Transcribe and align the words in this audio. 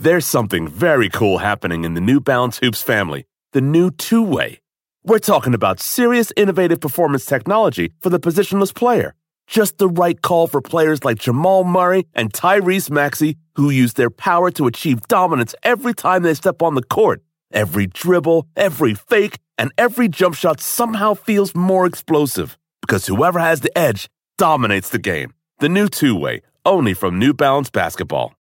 There's 0.00 0.26
something 0.26 0.66
very 0.66 1.08
cool 1.08 1.38
happening 1.38 1.84
in 1.84 1.94
the 1.94 2.00
New 2.00 2.20
Balance 2.20 2.58
Hoops 2.58 2.82
family 2.82 3.26
the 3.52 3.60
new 3.60 3.92
two 3.92 4.22
way. 4.24 4.60
We're 5.04 5.20
talking 5.20 5.54
about 5.54 5.78
serious 5.78 6.32
innovative 6.36 6.80
performance 6.80 7.24
technology 7.24 7.92
for 8.00 8.10
the 8.10 8.18
positionless 8.18 8.74
player. 8.74 9.14
Just 9.46 9.78
the 9.78 9.88
right 9.88 10.20
call 10.20 10.48
for 10.48 10.60
players 10.60 11.04
like 11.04 11.20
Jamal 11.20 11.62
Murray 11.62 12.06
and 12.12 12.32
Tyrese 12.32 12.90
Maxey, 12.90 13.36
who 13.54 13.70
use 13.70 13.92
their 13.92 14.10
power 14.10 14.50
to 14.52 14.66
achieve 14.66 15.06
dominance 15.06 15.54
every 15.62 15.94
time 15.94 16.24
they 16.24 16.34
step 16.34 16.60
on 16.60 16.74
the 16.74 16.82
court. 16.82 17.22
Every 17.52 17.86
dribble, 17.86 18.48
every 18.56 18.94
fake, 18.94 19.38
and 19.56 19.70
every 19.78 20.08
jump 20.08 20.34
shot 20.34 20.60
somehow 20.60 21.14
feels 21.14 21.54
more 21.54 21.86
explosive 21.86 22.58
because 22.80 23.06
whoever 23.06 23.38
has 23.38 23.60
the 23.60 23.78
edge 23.78 24.10
dominates 24.38 24.88
the 24.88 24.98
game. 24.98 25.32
The 25.60 25.68
new 25.68 25.86
two 25.86 26.16
way, 26.18 26.42
only 26.66 26.94
from 26.94 27.20
New 27.20 27.32
Balance 27.32 27.70
Basketball. 27.70 28.34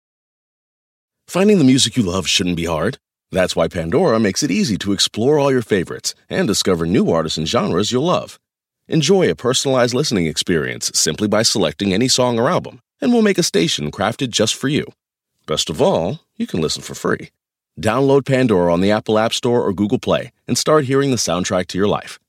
Finding 1.33 1.57
the 1.57 1.65
music 1.65 1.97
you 1.97 2.03
love 2.03 2.29
shouldn't 2.29 2.59
be 2.59 2.67
hard. 2.67 2.99
That's 3.31 3.57
why 3.57 3.67
Pandora 3.67 4.21
makes 4.21 4.43
it 4.43 4.51
easy 4.51 4.77
to 4.77 4.93
explore 4.93 5.39
all 5.39 5.51
your 5.51 5.63
favorites 5.63 6.15
and 6.29 6.47
discover 6.47 6.85
new 6.85 7.11
artists 7.11 7.39
and 7.39 7.49
genres 7.49 7.91
you'll 7.91 8.03
love. 8.03 8.39
Enjoy 8.87 9.31
a 9.31 9.35
personalized 9.35 9.95
listening 9.95 10.27
experience 10.27 10.91
simply 10.95 11.29
by 11.29 11.43
selecting 11.43 11.95
any 11.95 12.07
song 12.07 12.39
or 12.39 12.51
album, 12.51 12.83
and 13.01 13.15
we'll 13.15 13.23
make 13.23 13.39
a 13.39 13.43
station 13.43 13.91
crafted 13.91 14.29
just 14.29 14.55
for 14.55 14.69
you. 14.69 14.85
Best 15.47 15.71
of 15.71 15.81
all, 15.81 16.21
you 16.37 16.47
can 16.47 16.61
listen 16.61 16.83
for 16.83 16.95
free. 16.95 17.31
Download 17.81 18.27
Pandora 18.27 18.71
on 18.71 18.83
the 18.83 18.91
Apple 18.91 19.19
App 19.19 19.33
Store 19.33 19.63
or 19.63 19.73
Google 19.73 19.99
Play 19.99 20.33
and 20.47 20.59
start 20.59 20.85
hearing 20.85 21.13
the 21.13 21.17
soundtrack 21.17 21.67
to 21.69 21.79
your 21.79 21.89
life. 21.89 22.21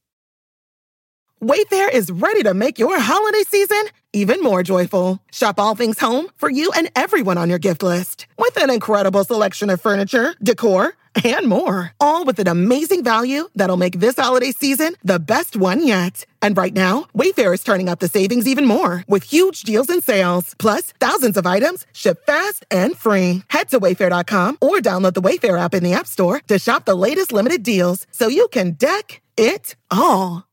Wayfair 1.44 1.92
is 1.92 2.10
ready 2.10 2.42
to 2.44 2.54
make 2.54 2.80
your 2.80 2.98
holiday 2.98 3.44
season 3.46 3.84
even 4.14 4.40
more 4.40 4.64
joyful. 4.64 5.20
Shop 5.30 5.60
all 5.60 5.76
things 5.76 6.00
home 6.00 6.30
for 6.38 6.50
you 6.50 6.72
and 6.74 6.90
everyone 6.96 7.38
on 7.38 7.50
your 7.50 7.60
gift 7.60 7.84
list 7.84 8.28
with 8.38 8.56
an 8.56 8.70
incredible 8.70 9.26
selection 9.26 9.70
of 9.70 9.82
furniture, 9.82 10.36
decor, 10.42 10.94
and 11.26 11.50
more. 11.50 11.92
All 12.00 12.24
with 12.24 12.40
an 12.40 12.48
amazing 12.48 13.04
value 13.04 13.50
that'll 13.56 13.76
make 13.76 14.00
this 14.00 14.16
holiday 14.16 14.52
season 14.52 14.96
the 15.04 15.20
best 15.20 15.58
one 15.58 15.86
yet. 15.86 16.26
And 16.42 16.56
right 16.56 16.74
now, 16.74 17.08
Wayfair 17.14 17.54
is 17.54 17.62
turning 17.62 17.90
up 17.90 18.00
the 18.00 18.08
savings 18.08 18.48
even 18.48 18.66
more 18.66 19.04
with 19.10 19.24
huge 19.24 19.64
deals 19.64 19.90
and 19.90 20.02
sales. 20.02 20.56
Plus, 20.60 20.94
thousands 21.02 21.36
of 21.36 21.46
items 21.46 21.86
ship 21.92 22.26
fast 22.26 22.66
and 22.72 22.98
free. 22.98 23.44
Head 23.50 23.68
to 23.72 23.82
wayfair.com 23.82 24.60
or 24.62 24.78
download 24.78 25.14
the 25.14 25.22
Wayfair 25.22 25.60
app 25.60 25.74
in 25.74 25.84
the 25.84 25.92
App 25.92 26.08
Store 26.08 26.40
to 26.48 26.58
shop 26.58 26.86
the 26.86 26.96
latest 26.96 27.34
limited 27.34 27.64
deals 27.64 28.08
so 28.12 28.30
you 28.30 28.48
can 28.48 28.72
deck 28.72 29.22
it 29.36 29.76
all. 29.92 30.48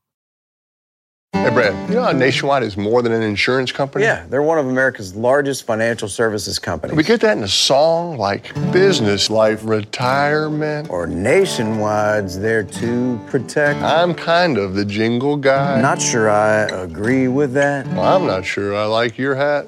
Hey, 1.41 1.49
Brad, 1.49 1.89
you 1.89 1.95
know 1.95 2.03
how 2.03 2.11
Nationwide 2.11 2.61
is 2.61 2.77
more 2.77 3.01
than 3.01 3.13
an 3.13 3.23
insurance 3.23 3.71
company? 3.71 4.03
Yeah, 4.05 4.27
they're 4.27 4.43
one 4.43 4.59
of 4.59 4.67
America's 4.67 5.15
largest 5.15 5.63
financial 5.65 6.07
services 6.07 6.59
companies. 6.59 6.95
We 6.95 7.03
get 7.03 7.19
that 7.21 7.35
in 7.35 7.43
a 7.43 7.47
song 7.47 8.17
like 8.17 8.53
Business 8.71 9.27
Life 9.29 9.61
Retirement. 9.63 10.91
Or 10.91 11.07
Nationwide's 11.07 12.37
there 12.37 12.63
to 12.63 13.19
protect. 13.27 13.81
I'm 13.81 14.13
kind 14.13 14.59
of 14.59 14.75
the 14.75 14.85
jingle 14.85 15.35
guy. 15.35 15.81
Not 15.81 15.99
sure 15.99 16.29
I 16.29 16.65
agree 16.65 17.27
with 17.27 17.53
that. 17.53 17.87
Well, 17.87 18.17
I'm 18.17 18.27
not 18.27 18.45
sure 18.45 18.75
I 18.75 18.85
like 18.85 19.17
your 19.17 19.33
hat. 19.33 19.65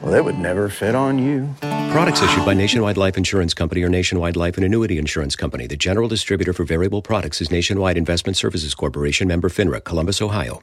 Well, 0.00 0.12
that 0.12 0.24
would 0.24 0.38
never 0.38 0.68
fit 0.68 0.94
on 0.94 1.18
you. 1.18 1.52
Products 1.92 2.22
issued 2.22 2.44
by 2.44 2.54
Nationwide 2.54 2.96
Life 2.96 3.16
Insurance 3.16 3.52
Company 3.52 3.82
or 3.82 3.88
Nationwide 3.88 4.36
Life 4.36 4.58
and 4.58 4.64
Annuity 4.64 4.98
Insurance 4.98 5.34
Company. 5.34 5.66
The 5.66 5.76
general 5.76 6.06
distributor 6.08 6.52
for 6.52 6.64
variable 6.64 7.02
products 7.02 7.40
is 7.40 7.50
Nationwide 7.50 7.96
Investment 7.96 8.36
Services 8.36 8.76
Corporation, 8.76 9.26
member 9.26 9.48
FINRA, 9.48 9.82
Columbus, 9.82 10.22
Ohio. 10.22 10.62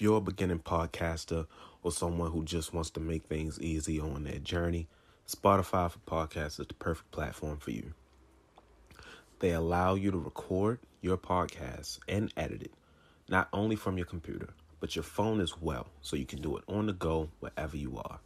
If 0.00 0.04
you're 0.04 0.16
a 0.16 0.22
beginning 0.22 0.60
podcaster 0.60 1.46
or 1.82 1.92
someone 1.92 2.30
who 2.30 2.42
just 2.42 2.72
wants 2.72 2.88
to 2.92 3.00
make 3.00 3.24
things 3.24 3.60
easy 3.60 4.00
on 4.00 4.24
their 4.24 4.38
journey, 4.38 4.88
Spotify 5.28 5.90
for 5.90 5.98
Podcasts 6.06 6.58
is 6.58 6.66
the 6.68 6.72
perfect 6.72 7.10
platform 7.10 7.58
for 7.58 7.70
you. 7.70 7.92
They 9.40 9.50
allow 9.50 9.96
you 9.96 10.10
to 10.10 10.16
record 10.16 10.78
your 11.02 11.18
podcast 11.18 11.98
and 12.08 12.32
edit 12.34 12.62
it, 12.62 12.72
not 13.28 13.50
only 13.52 13.76
from 13.76 13.98
your 13.98 14.06
computer, 14.06 14.48
but 14.80 14.96
your 14.96 15.02
phone 15.02 15.38
as 15.38 15.60
well, 15.60 15.88
so 16.00 16.16
you 16.16 16.24
can 16.24 16.40
do 16.40 16.56
it 16.56 16.64
on 16.66 16.86
the 16.86 16.94
go 16.94 17.28
wherever 17.40 17.76
you 17.76 17.98
are. 17.98 18.20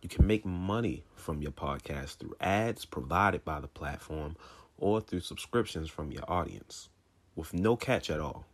You 0.00 0.08
can 0.08 0.28
make 0.28 0.46
money 0.46 1.02
from 1.16 1.42
your 1.42 1.50
podcast 1.50 2.18
through 2.18 2.36
ads 2.40 2.84
provided 2.84 3.44
by 3.44 3.58
the 3.58 3.66
platform 3.66 4.36
or 4.78 5.00
through 5.00 5.22
subscriptions 5.22 5.90
from 5.90 6.12
your 6.12 6.30
audience 6.30 6.88
with 7.34 7.52
no 7.52 7.74
catch 7.74 8.10
at 8.10 8.20
all. 8.20 8.46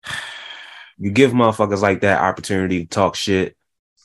you 0.98 1.10
give 1.10 1.32
motherfuckers 1.32 1.80
like 1.80 2.02
that 2.02 2.20
opportunity 2.20 2.84
to 2.84 2.88
talk 2.88 3.16
shit. 3.16 3.56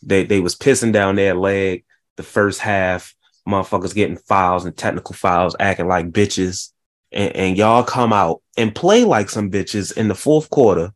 They 0.02 0.24
they 0.24 0.40
was 0.40 0.56
pissing 0.56 0.94
down 0.94 1.16
their 1.16 1.36
leg 1.36 1.84
the 2.16 2.24
first 2.24 2.60
half, 2.60 3.16
motherfuckers 3.48 3.96
getting 3.96 4.18
fouls 4.18 4.66
and 4.66 4.76
technical 4.76 5.16
fouls, 5.16 5.56
acting 5.60 5.88
like 5.88 6.12
bitches. 6.12 6.72
And, 7.12 7.36
and 7.36 7.58
y'all 7.58 7.84
come 7.84 8.14
out 8.14 8.42
and 8.58 8.74
play 8.74 9.04
like 9.04 9.30
some 9.30 9.50
bitches 9.50 9.96
in 9.96 10.08
the 10.08 10.16
fourth 10.16 10.50
quarter 10.50 10.94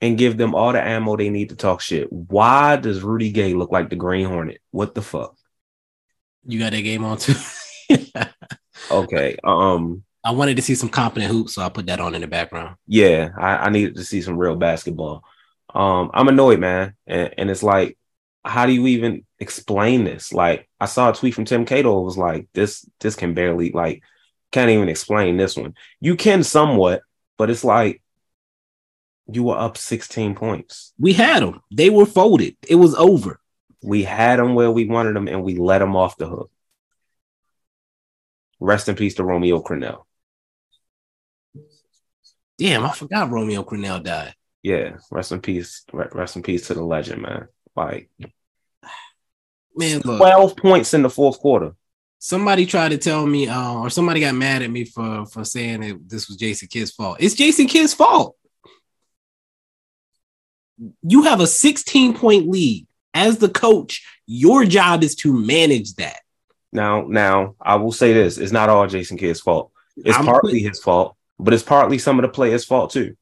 and 0.00 0.18
give 0.18 0.36
them 0.36 0.54
all 0.54 0.72
the 0.72 0.82
ammo 0.82 1.16
they 1.16 1.30
need 1.30 1.48
to 1.48 1.56
talk 1.56 1.80
shit. 1.80 2.12
Why 2.12 2.76
does 2.76 3.02
Rudy 3.02 3.32
Gay 3.32 3.54
look 3.54 3.72
like 3.72 3.90
the 3.90 3.96
Green 3.96 4.26
Hornet? 4.26 4.60
What 4.70 4.94
the 4.94 5.02
fuck? 5.02 5.36
You 6.46 6.58
got 6.58 6.72
that 6.72 6.82
game 6.82 7.04
on 7.04 7.18
too. 7.18 7.34
okay. 8.90 9.36
Um 9.42 10.04
I 10.26 10.32
wanted 10.32 10.56
to 10.56 10.62
see 10.62 10.74
some 10.74 10.88
competent 10.88 11.30
hoops, 11.30 11.54
so 11.54 11.62
I 11.62 11.68
put 11.68 11.86
that 11.86 12.00
on 12.00 12.16
in 12.16 12.20
the 12.20 12.26
background. 12.26 12.74
Yeah, 12.88 13.30
I, 13.38 13.56
I 13.58 13.68
needed 13.70 13.94
to 13.94 14.04
see 14.04 14.20
some 14.20 14.36
real 14.36 14.56
basketball. 14.56 15.22
Um, 15.72 16.10
I'm 16.12 16.26
annoyed, 16.26 16.58
man. 16.58 16.94
And, 17.06 17.32
and 17.38 17.48
it's 17.48 17.62
like, 17.62 17.96
how 18.44 18.66
do 18.66 18.72
you 18.72 18.88
even 18.88 19.24
explain 19.38 20.02
this? 20.02 20.32
Like, 20.32 20.68
I 20.80 20.86
saw 20.86 21.10
a 21.10 21.14
tweet 21.14 21.34
from 21.34 21.44
Tim 21.44 21.64
Cato. 21.64 22.00
It 22.00 22.04
was 22.04 22.18
like, 22.18 22.48
this, 22.54 22.84
this 22.98 23.14
can 23.14 23.34
barely 23.34 23.70
like, 23.70 24.02
can't 24.52 24.70
even 24.70 24.88
explain 24.88 25.36
this 25.36 25.56
one. 25.56 25.74
You 26.00 26.16
can 26.16 26.42
somewhat, 26.42 27.02
but 27.36 27.50
it's 27.50 27.64
like 27.64 28.02
you 29.30 29.44
were 29.44 29.58
up 29.58 29.76
16 29.76 30.34
points. 30.34 30.92
We 30.98 31.12
had 31.12 31.42
them. 31.42 31.60
They 31.72 31.90
were 31.90 32.06
folded. 32.06 32.56
It 32.68 32.76
was 32.76 32.94
over. 32.94 33.40
We 33.82 34.04
had 34.04 34.38
them 34.38 34.54
where 34.54 34.70
we 34.70 34.86
wanted 34.86 35.14
them, 35.14 35.28
and 35.28 35.42
we 35.42 35.56
let 35.56 35.78
them 35.78 35.96
off 35.96 36.16
the 36.16 36.26
hook. 36.28 36.50
Rest 38.58 38.88
in 38.88 38.96
peace 38.96 39.14
to 39.16 39.24
Romeo 39.24 39.60
Crennel. 39.62 40.04
Damn, 42.58 42.86
I 42.86 42.92
forgot 42.92 43.30
Romeo 43.30 43.62
Crennel 43.62 44.02
died. 44.02 44.34
Yeah, 44.62 44.96
rest 45.10 45.32
in 45.32 45.40
peace. 45.40 45.84
Rest 45.92 46.36
in 46.36 46.42
peace 46.42 46.68
to 46.68 46.74
the 46.74 46.82
legend, 46.82 47.22
man. 47.22 47.48
Like, 47.76 48.10
man, 49.76 50.00
look, 50.04 50.18
twelve 50.18 50.56
points 50.56 50.94
in 50.94 51.02
the 51.02 51.10
fourth 51.10 51.38
quarter. 51.38 51.74
Somebody 52.18 52.66
tried 52.66 52.90
to 52.90 52.98
tell 52.98 53.26
me, 53.26 53.48
uh, 53.48 53.74
or 53.74 53.90
somebody 53.90 54.20
got 54.20 54.34
mad 54.34 54.62
at 54.62 54.70
me 54.70 54.84
for 54.84 55.26
for 55.26 55.44
saying 55.44 55.80
that 55.80 56.08
this 56.08 56.28
was 56.28 56.36
Jason 56.36 56.68
Kidd's 56.68 56.90
fault. 56.90 57.18
It's 57.20 57.34
Jason 57.34 57.66
Kidd's 57.66 57.94
fault. 57.94 58.36
You 61.02 61.22
have 61.22 61.40
a 61.40 61.46
16 61.46 62.14
point 62.14 62.48
lead 62.48 62.86
as 63.14 63.38
the 63.38 63.48
coach. 63.48 64.06
Your 64.26 64.64
job 64.64 65.02
is 65.02 65.14
to 65.16 65.32
manage 65.32 65.94
that. 65.94 66.20
Now, 66.72 67.06
now 67.06 67.54
I 67.60 67.76
will 67.76 67.92
say 67.92 68.12
this: 68.12 68.38
it's 68.38 68.52
not 68.52 68.68
all 68.68 68.86
Jason 68.86 69.18
Kidd's 69.18 69.40
fault. 69.40 69.70
It's 69.96 70.16
I'm 70.16 70.24
partly 70.24 70.52
putting, 70.52 70.68
his 70.68 70.80
fault 70.80 71.16
but 71.38 71.54
it's 71.54 71.62
partly 71.62 71.98
some 71.98 72.18
of 72.18 72.22
the 72.22 72.28
players' 72.28 72.64
fault 72.64 72.92
too. 72.92 73.16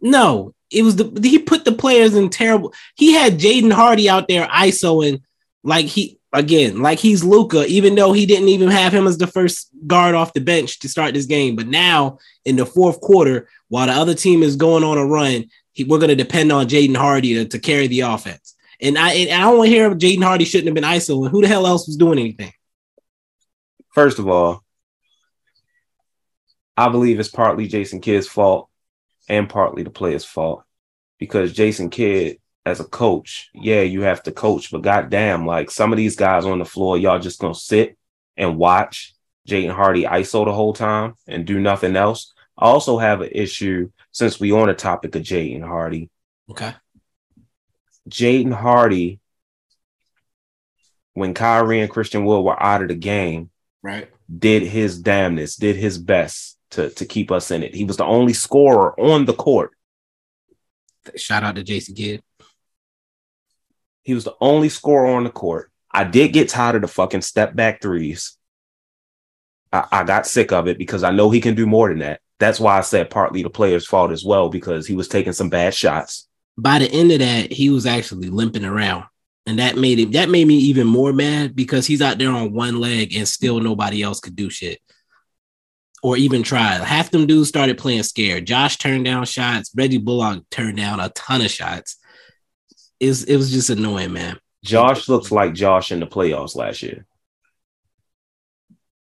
No, 0.00 0.54
it 0.70 0.82
was 0.82 0.96
the 0.96 1.20
he 1.22 1.38
put 1.38 1.64
the 1.64 1.72
players 1.72 2.14
in 2.14 2.28
terrible. 2.28 2.72
He 2.96 3.12
had 3.12 3.38
Jaden 3.38 3.72
Hardy 3.72 4.08
out 4.08 4.28
there 4.28 4.46
isoing 4.46 5.22
like 5.66 5.86
he 5.86 6.18
again 6.32 6.80
like 6.80 6.98
he's 6.98 7.24
Luka, 7.24 7.66
even 7.66 7.94
though 7.94 8.12
he 8.12 8.24
didn't 8.24 8.48
even 8.48 8.70
have 8.70 8.94
him 8.94 9.06
as 9.06 9.18
the 9.18 9.26
first 9.26 9.68
guard 9.86 10.14
off 10.14 10.32
the 10.32 10.40
bench 10.40 10.78
to 10.80 10.88
start 10.88 11.12
this 11.12 11.26
game. 11.26 11.56
But 11.56 11.66
now 11.66 12.18
in 12.44 12.56
the 12.56 12.64
fourth 12.64 13.00
quarter, 13.00 13.48
while 13.68 13.88
the 13.88 13.92
other 13.92 14.14
team 14.14 14.42
is 14.42 14.56
going 14.56 14.84
on 14.84 14.96
a 14.96 15.04
run, 15.04 15.46
he, 15.72 15.84
we're 15.84 15.98
going 15.98 16.08
to 16.08 16.16
depend 16.16 16.52
on 16.52 16.68
Jaden 16.68 16.96
Hardy 16.96 17.34
to, 17.34 17.44
to 17.46 17.58
carry 17.58 17.88
the 17.88 18.00
offense. 18.00 18.54
And 18.80 18.96
I 18.96 19.12
and 19.12 19.30
I 19.30 19.40
don't 19.40 19.58
want 19.58 19.68
to 19.68 19.74
hear 19.74 19.94
Jaden 19.94 20.22
Hardy 20.22 20.44
shouldn't 20.44 20.68
have 20.68 20.74
been 20.74 20.84
isoing. 20.84 21.30
Who 21.30 21.42
the 21.42 21.48
hell 21.48 21.66
else 21.66 21.86
was 21.86 21.96
doing 21.96 22.18
anything? 22.18 22.52
First 23.92 24.18
of 24.18 24.28
all, 24.28 24.62
I 26.76 26.88
believe 26.90 27.18
it's 27.18 27.28
partly 27.28 27.66
Jason 27.66 28.00
Kidd's 28.00 28.28
fault 28.28 28.68
and 29.28 29.48
partly 29.48 29.82
the 29.82 29.90
player's 29.90 30.24
fault 30.24 30.62
because 31.18 31.52
Jason 31.52 31.90
Kidd, 31.90 32.38
as 32.66 32.80
a 32.80 32.84
coach, 32.84 33.48
yeah, 33.54 33.82
you 33.82 34.02
have 34.02 34.24
to 34.24 34.32
coach, 34.32 34.72
but 34.72 34.82
goddamn, 34.82 35.46
like 35.46 35.70
some 35.70 35.92
of 35.92 35.96
these 35.96 36.16
guys 36.16 36.44
on 36.44 36.58
the 36.58 36.64
floor, 36.64 36.98
y'all 36.98 37.20
just 37.20 37.38
gonna 37.38 37.54
sit 37.54 37.96
and 38.36 38.58
watch 38.58 39.14
Jaden 39.48 39.72
Hardy 39.72 40.02
ISO 40.02 40.44
the 40.44 40.52
whole 40.52 40.72
time 40.72 41.14
and 41.28 41.46
do 41.46 41.60
nothing 41.60 41.94
else. 41.94 42.34
I 42.58 42.66
also 42.66 42.98
have 42.98 43.20
an 43.20 43.30
issue 43.30 43.90
since 44.10 44.40
we 44.40 44.50
on 44.50 44.66
the 44.66 44.74
topic 44.74 45.14
of 45.14 45.22
Jaden 45.22 45.64
Hardy. 45.64 46.10
Okay. 46.50 46.74
Jaden 48.10 48.52
Hardy, 48.52 49.20
when 51.14 51.34
Kyrie 51.34 51.80
and 51.80 51.90
Christian 51.90 52.24
Wood 52.24 52.44
were 52.44 52.60
out 52.60 52.82
of 52.82 52.88
the 52.88 52.94
game, 52.96 53.50
right, 53.80 54.10
did 54.36 54.64
his 54.64 55.00
damnness, 55.00 55.56
did 55.56 55.76
his 55.76 55.98
best 55.98 56.58
to, 56.70 56.90
to 56.90 57.04
keep 57.04 57.30
us 57.30 57.52
in 57.52 57.62
it. 57.62 57.76
He 57.76 57.84
was 57.84 57.96
the 57.96 58.04
only 58.04 58.32
scorer 58.32 58.98
on 58.98 59.24
the 59.24 59.34
court. 59.34 59.70
Shout 61.14 61.44
out 61.44 61.54
to 61.54 61.62
Jason 61.62 61.94
Kidd. 61.94 62.24
He 64.06 64.14
was 64.14 64.22
the 64.22 64.36
only 64.40 64.68
scorer 64.68 65.08
on 65.08 65.24
the 65.24 65.30
court. 65.30 65.72
I 65.90 66.04
did 66.04 66.32
get 66.32 66.48
tired 66.48 66.76
of 66.76 66.82
the 66.82 66.88
fucking 66.88 67.22
step 67.22 67.56
back 67.56 67.82
threes. 67.82 68.38
I, 69.72 69.84
I 69.90 70.04
got 70.04 70.28
sick 70.28 70.52
of 70.52 70.68
it 70.68 70.78
because 70.78 71.02
I 71.02 71.10
know 71.10 71.28
he 71.28 71.40
can 71.40 71.56
do 71.56 71.66
more 71.66 71.88
than 71.88 71.98
that. 71.98 72.20
That's 72.38 72.60
why 72.60 72.78
I 72.78 72.82
said 72.82 73.10
partly 73.10 73.42
the 73.42 73.50
player's 73.50 73.84
fault 73.84 74.12
as 74.12 74.24
well 74.24 74.48
because 74.48 74.86
he 74.86 74.94
was 74.94 75.08
taking 75.08 75.32
some 75.32 75.50
bad 75.50 75.74
shots. 75.74 76.28
By 76.56 76.78
the 76.78 76.88
end 76.88 77.10
of 77.10 77.18
that, 77.18 77.50
he 77.50 77.68
was 77.68 77.84
actually 77.84 78.30
limping 78.30 78.64
around. 78.64 79.06
And 79.44 79.58
that 79.58 79.76
made 79.76 79.98
it 79.98 80.12
that 80.12 80.28
made 80.28 80.46
me 80.46 80.54
even 80.54 80.86
more 80.86 81.12
mad 81.12 81.56
because 81.56 81.84
he's 81.84 82.02
out 82.02 82.18
there 82.18 82.30
on 82.30 82.52
one 82.52 82.78
leg 82.78 83.12
and 83.16 83.26
still 83.26 83.58
nobody 83.58 84.02
else 84.02 84.20
could 84.20 84.36
do 84.36 84.50
shit 84.50 84.78
or 86.00 86.16
even 86.16 86.44
try. 86.44 86.74
Half 86.74 87.10
them 87.10 87.26
dudes 87.26 87.48
started 87.48 87.76
playing 87.76 88.04
scared. 88.04 88.46
Josh 88.46 88.76
turned 88.76 89.04
down 89.04 89.24
shots. 89.24 89.72
Reggie 89.74 89.98
Bullock 89.98 90.48
turned 90.50 90.76
down 90.76 91.00
a 91.00 91.08
ton 91.08 91.40
of 91.40 91.50
shots. 91.50 91.96
It 93.00 93.08
was, 93.08 93.24
it 93.24 93.36
was 93.36 93.50
just 93.50 93.70
annoying, 93.70 94.12
man. 94.12 94.38
Josh 94.64 95.08
looks 95.08 95.30
like 95.30 95.54
Josh 95.54 95.92
in 95.92 96.00
the 96.00 96.06
playoffs 96.06 96.56
last 96.56 96.82
year. 96.82 97.06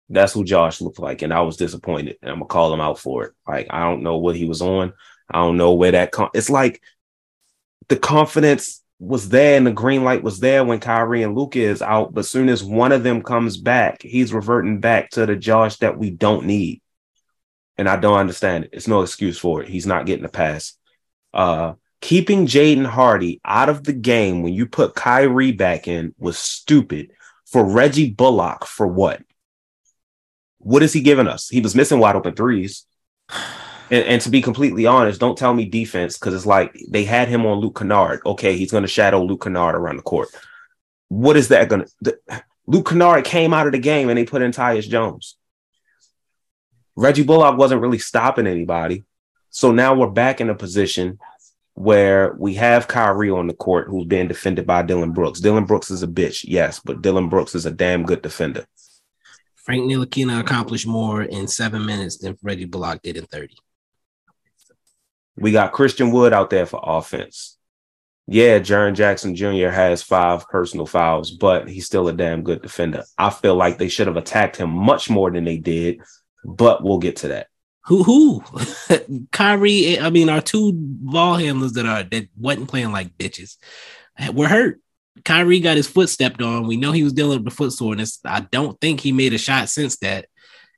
That's 0.10 0.34
who 0.34 0.44
Josh 0.44 0.82
looked 0.82 1.00
like, 1.00 1.22
and 1.22 1.34
I 1.34 1.42
was 1.42 1.58
disappointed. 1.58 2.18
And 2.22 2.32
I'm 2.32 2.38
gonna 2.38 2.48
call 2.48 2.74
him 2.74 2.82
out 2.82 3.00
for 3.00 3.26
it. 3.26 3.34
Like 3.48 3.68
I 3.70 3.82
don't 3.82 4.04
know 4.04 4.18
what 4.18 4.36
he 4.36 4.46
was 4.46 4.62
on. 4.62 4.94
I 5.30 5.40
don't 5.40 5.58
know 5.58 5.74
where 5.74 5.92
that. 5.92 6.14
It's 6.34 6.50
like 6.50 6.82
the 7.90 7.98
confidence 7.98 8.84
was 9.00 9.30
there 9.30 9.58
and 9.58 9.68
the 9.68 9.72
green 9.72 10.04
light 10.04 10.24
was 10.24 10.40
there 10.40 10.64
when 10.64 10.80
Kyrie 10.80 11.24
and 11.24 11.36
Luka 11.36 11.60
is 11.60 11.82
out. 11.82 12.14
But 12.14 12.26
soon 12.26 12.50
as 12.50 12.64
one 12.64 12.92
of 12.92 13.04
them 13.04 13.22
comes 13.22 13.58
back, 13.58 14.02
he's 14.02 14.34
reverting 14.34 14.80
back 14.80 15.12
to 15.12 15.26
the 15.26 15.36
Josh 15.36 15.78
that 15.78 15.98
we 15.98 16.10
don't 16.10 16.46
need. 16.46 16.82
And 17.78 17.88
I 17.88 17.98
don't 17.98 18.18
understand 18.18 18.66
it. 18.66 18.72
It's 18.74 18.88
no 18.88 19.02
excuse 19.02 19.38
for 19.38 19.62
it. 19.62 19.70
He's 19.70 19.86
not 19.86 20.08
getting 20.08 20.26
a 20.26 20.30
pass. 20.30 20.74
Uh, 21.34 21.74
keeping 22.02 22.46
Jaden 22.46 22.86
Hardy 22.86 23.42
out 23.44 23.70
of 23.70 23.84
the 23.84 23.94
game 23.94 24.42
when 24.42 24.54
you 24.54 24.66
put 24.66 24.96
Kyrie 24.96 25.52
back 25.52 25.88
in 25.88 26.14
was 26.18 26.38
stupid. 26.38 27.12
For 27.46 27.64
Reggie 27.64 28.12
Bullock, 28.12 28.66
for 28.66 28.86
what? 28.86 29.22
What 30.58 30.84
is 30.84 30.92
he 30.92 31.02
giving 31.02 31.28
us? 31.28 31.48
He 31.48 31.62
was 31.62 31.76
missing 31.76 32.00
wide 32.00 32.16
open 32.16 32.36
threes. 32.36 32.86
And, 33.90 34.04
and, 34.04 34.22
to 34.24 34.30
be 34.30 34.42
completely 34.42 34.86
honest, 34.86 35.22
don't 35.22 35.38
tell 35.38 35.54
me 35.54 35.64
defense 35.64 36.18
because 36.18 36.34
it's 36.34 36.46
like 36.46 36.78
they 36.90 37.06
had 37.06 37.30
him 37.30 37.46
on 37.46 37.60
Luke 37.60 37.78
Kennard. 37.78 38.20
Okay, 38.26 38.58
he's 38.58 38.72
going 38.72 38.84
to 38.84 38.88
shadow 38.88 39.24
Luke 39.24 39.44
Kennard 39.44 39.76
around 39.76 39.96
the 39.96 40.02
court. 40.02 40.28
What 41.08 41.38
is 41.38 41.48
that 41.48 41.70
going 41.70 41.86
to? 42.04 42.20
Luke 42.66 42.90
Kennard 42.90 43.24
came 43.24 43.54
out 43.54 43.66
of 43.66 43.72
the 43.72 43.80
game 43.80 44.10
and 44.10 44.18
they 44.18 44.26
put 44.26 44.42
in 44.42 44.52
Tyus 44.52 44.90
Jones. 44.90 45.38
Reggie 46.98 47.24
Bullock 47.24 47.58
wasn't 47.58 47.80
really 47.80 48.00
stopping 48.00 48.46
anybody. 48.46 49.06
So 49.52 49.72
now 49.72 49.96
we're 49.96 50.10
back 50.10 50.42
in 50.42 50.50
a 50.50 50.56
position 50.56 51.20
where 51.78 52.34
we 52.40 52.56
have 52.56 52.88
Kyrie 52.88 53.30
on 53.30 53.46
the 53.46 53.54
court 53.54 53.88
who's 53.88 54.08
being 54.08 54.28
defended 54.28 54.66
by 54.66 54.82
Dillon 54.82 55.12
Brooks. 55.12 55.40
Dillon 55.40 55.66
Brooks 55.66 55.92
is 55.92 56.02
a 56.02 56.08
bitch, 56.08 56.44
yes, 56.44 56.80
but 56.84 57.04
Dillon 57.04 57.30
Brooks 57.30 57.54
is 57.54 57.68
a 57.68 57.72
damn 57.72 58.02
good 58.02 58.24
defender. 58.24 58.66
Frank 59.56 59.84
Ntilikina 59.84 60.40
accomplished 60.40 60.88
more 60.88 61.22
in 61.22 61.48
seven 61.48 61.86
minutes 61.86 62.18
than 62.18 62.36
Reggie 62.42 62.66
Bullock 62.66 63.04
did 63.04 63.16
in 63.16 63.28
30. 63.28 63.54
We 65.36 65.52
got 65.52 65.72
Christian 65.72 66.10
Wood 66.10 66.34
out 66.34 66.50
there 66.50 66.66
for 66.66 66.82
offense. 66.84 67.60
Yeah, 68.26 68.58
Jaren 68.58 68.96
Jackson 68.96 69.36
Jr. 69.36 69.70
has 69.70 70.02
five 70.02 70.50
personal 70.50 70.88
fouls, 70.88 71.30
but 71.30 71.70
he's 71.70 71.86
still 71.86 72.08
a 72.08 72.14
damn 72.14 72.42
good 72.42 72.64
defender. 72.64 73.04
I 73.20 73.30
feel 73.30 73.54
like 73.54 73.78
they 73.78 73.88
should 73.88 74.08
have 74.08 74.18
attacked 74.18 74.58
him 74.58 74.72
much 74.72 75.12
more 75.12 75.30
than 75.30 75.44
they 75.44 75.58
did, 75.58 76.02
but 76.44 76.84
we'll 76.84 76.98
get 76.98 77.18
to 77.18 77.28
that. 77.28 77.50
Who 77.88 78.04
who? 78.04 78.44
Kyrie, 79.32 80.00
I 80.00 80.10
mean, 80.10 80.30
our 80.30 80.42
two 80.42 80.74
ball 80.74 81.36
handlers 81.36 81.74
that 81.74 81.86
are 81.86 82.04
that 82.04 82.28
wasn't 82.38 82.70
playing 82.70 82.92
like 82.92 83.18
bitches. 83.18 83.58
We're 84.34 84.50
hurt. 84.50 84.82
Kyrie 85.24 85.62
got 85.62 85.78
his 85.78 85.88
foot 85.88 86.10
stepped 86.10 86.42
on. 86.42 86.68
We 86.68 86.78
know 86.78 86.92
he 86.92 87.04
was 87.04 87.14
dealing 87.14 87.38
with 87.40 87.46
the 87.46 87.56
foot 87.56 87.72
soreness. 87.72 88.20
I 88.26 88.42
don't 88.42 88.80
think 88.82 89.00
he 89.00 89.12
made 89.12 89.34
a 89.34 89.38
shot 89.38 89.70
since 89.70 89.98
that. 89.98 90.28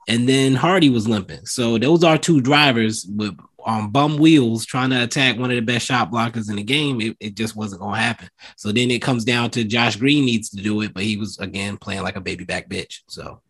And 0.07 0.29
then 0.29 0.55
Hardy 0.55 0.89
was 0.89 1.07
limping. 1.07 1.45
So 1.45 1.77
those 1.77 2.03
are 2.03 2.17
two 2.17 2.41
drivers. 2.41 3.03
But 3.03 3.35
on 3.65 3.91
bum 3.91 4.17
wheels 4.17 4.65
trying 4.65 4.91
to 4.91 5.03
attack 5.03 5.37
one 5.37 5.51
of 5.51 5.55
the 5.55 5.61
best 5.61 5.85
shot 5.85 6.11
blockers 6.11 6.49
in 6.49 6.55
the 6.55 6.63
game, 6.63 7.01
it, 7.01 7.17
it 7.19 7.35
just 7.35 7.55
wasn't 7.55 7.81
gonna 7.81 7.97
happen. 7.97 8.29
So 8.55 8.71
then 8.71 8.91
it 8.91 9.01
comes 9.01 9.25
down 9.25 9.49
to 9.51 9.63
Josh 9.63 9.95
Green 9.95 10.25
needs 10.25 10.49
to 10.51 10.57
do 10.57 10.81
it, 10.81 10.93
but 10.93 11.03
he 11.03 11.17
was 11.17 11.39
again 11.39 11.77
playing 11.77 12.03
like 12.03 12.15
a 12.15 12.21
baby 12.21 12.45
back 12.45 12.69
bitch. 12.69 12.99
So 13.07 13.41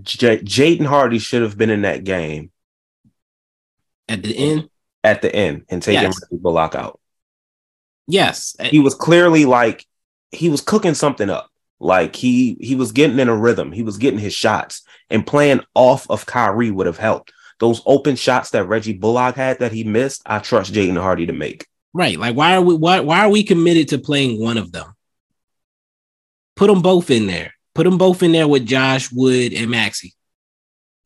J- 0.00 0.38
Jaden 0.38 0.86
Hardy 0.86 1.18
should 1.18 1.42
have 1.42 1.58
been 1.58 1.70
in 1.70 1.82
that 1.82 2.04
game 2.04 2.50
at 4.08 4.22
the 4.22 4.36
end. 4.36 4.68
At 5.04 5.20
the 5.22 5.34
end 5.34 5.64
and 5.68 5.82
taking 5.82 6.02
Yes. 6.02 6.20
Reggie 6.22 6.40
Bullock 6.40 6.74
out. 6.74 7.00
Yes, 8.06 8.56
He 8.60 8.78
was 8.80 8.94
clearly 8.94 9.44
like 9.44 9.86
he 10.30 10.48
was 10.48 10.60
cooking 10.60 10.94
something 10.94 11.28
up. 11.30 11.50
Like 11.78 12.14
he 12.16 12.56
he 12.60 12.74
was 12.74 12.92
getting 12.92 13.18
in 13.18 13.28
a 13.28 13.36
rhythm. 13.36 13.72
He 13.72 13.82
was 13.82 13.98
getting 13.98 14.20
his 14.20 14.34
shots 14.34 14.82
and 15.10 15.26
playing 15.26 15.60
off 15.74 16.08
of 16.10 16.26
Kyrie 16.26 16.70
would 16.70 16.86
have 16.86 16.98
helped. 16.98 17.32
Those 17.58 17.82
open 17.86 18.16
shots 18.16 18.50
that 18.50 18.64
Reggie 18.64 18.92
Bullock 18.92 19.36
had 19.36 19.58
that 19.60 19.72
he 19.72 19.84
missed, 19.84 20.22
I 20.26 20.38
trust 20.38 20.72
Jaden 20.72 21.00
Hardy 21.00 21.26
to 21.26 21.32
make. 21.32 21.66
right. 21.92 22.18
Like 22.18 22.36
why 22.36 22.54
are 22.56 22.62
we 22.62 22.74
why 22.74 23.00
why 23.00 23.20
are 23.20 23.30
we 23.30 23.42
committed 23.44 23.88
to 23.88 23.98
playing 23.98 24.40
one 24.40 24.58
of 24.58 24.72
them? 24.72 24.94
Put 26.56 26.68
them 26.68 26.82
both 26.82 27.10
in 27.10 27.26
there. 27.26 27.54
Put 27.74 27.84
them 27.84 27.98
both 27.98 28.22
in 28.22 28.32
there 28.32 28.48
with 28.48 28.66
Josh 28.66 29.10
Wood 29.10 29.52
and 29.52 29.70
Maxi. 29.70 30.12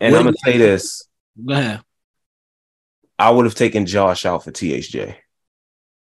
And 0.00 0.12
What 0.12 0.18
I'm 0.18 0.24
gonna 0.26 0.36
say 0.44 0.58
this: 0.58 1.06
Go 1.44 1.54
ahead. 1.54 1.80
I 3.18 3.30
would 3.30 3.46
have 3.46 3.54
taken 3.54 3.86
Josh 3.86 4.26
out 4.26 4.44
for 4.44 4.52
THJ. 4.52 5.16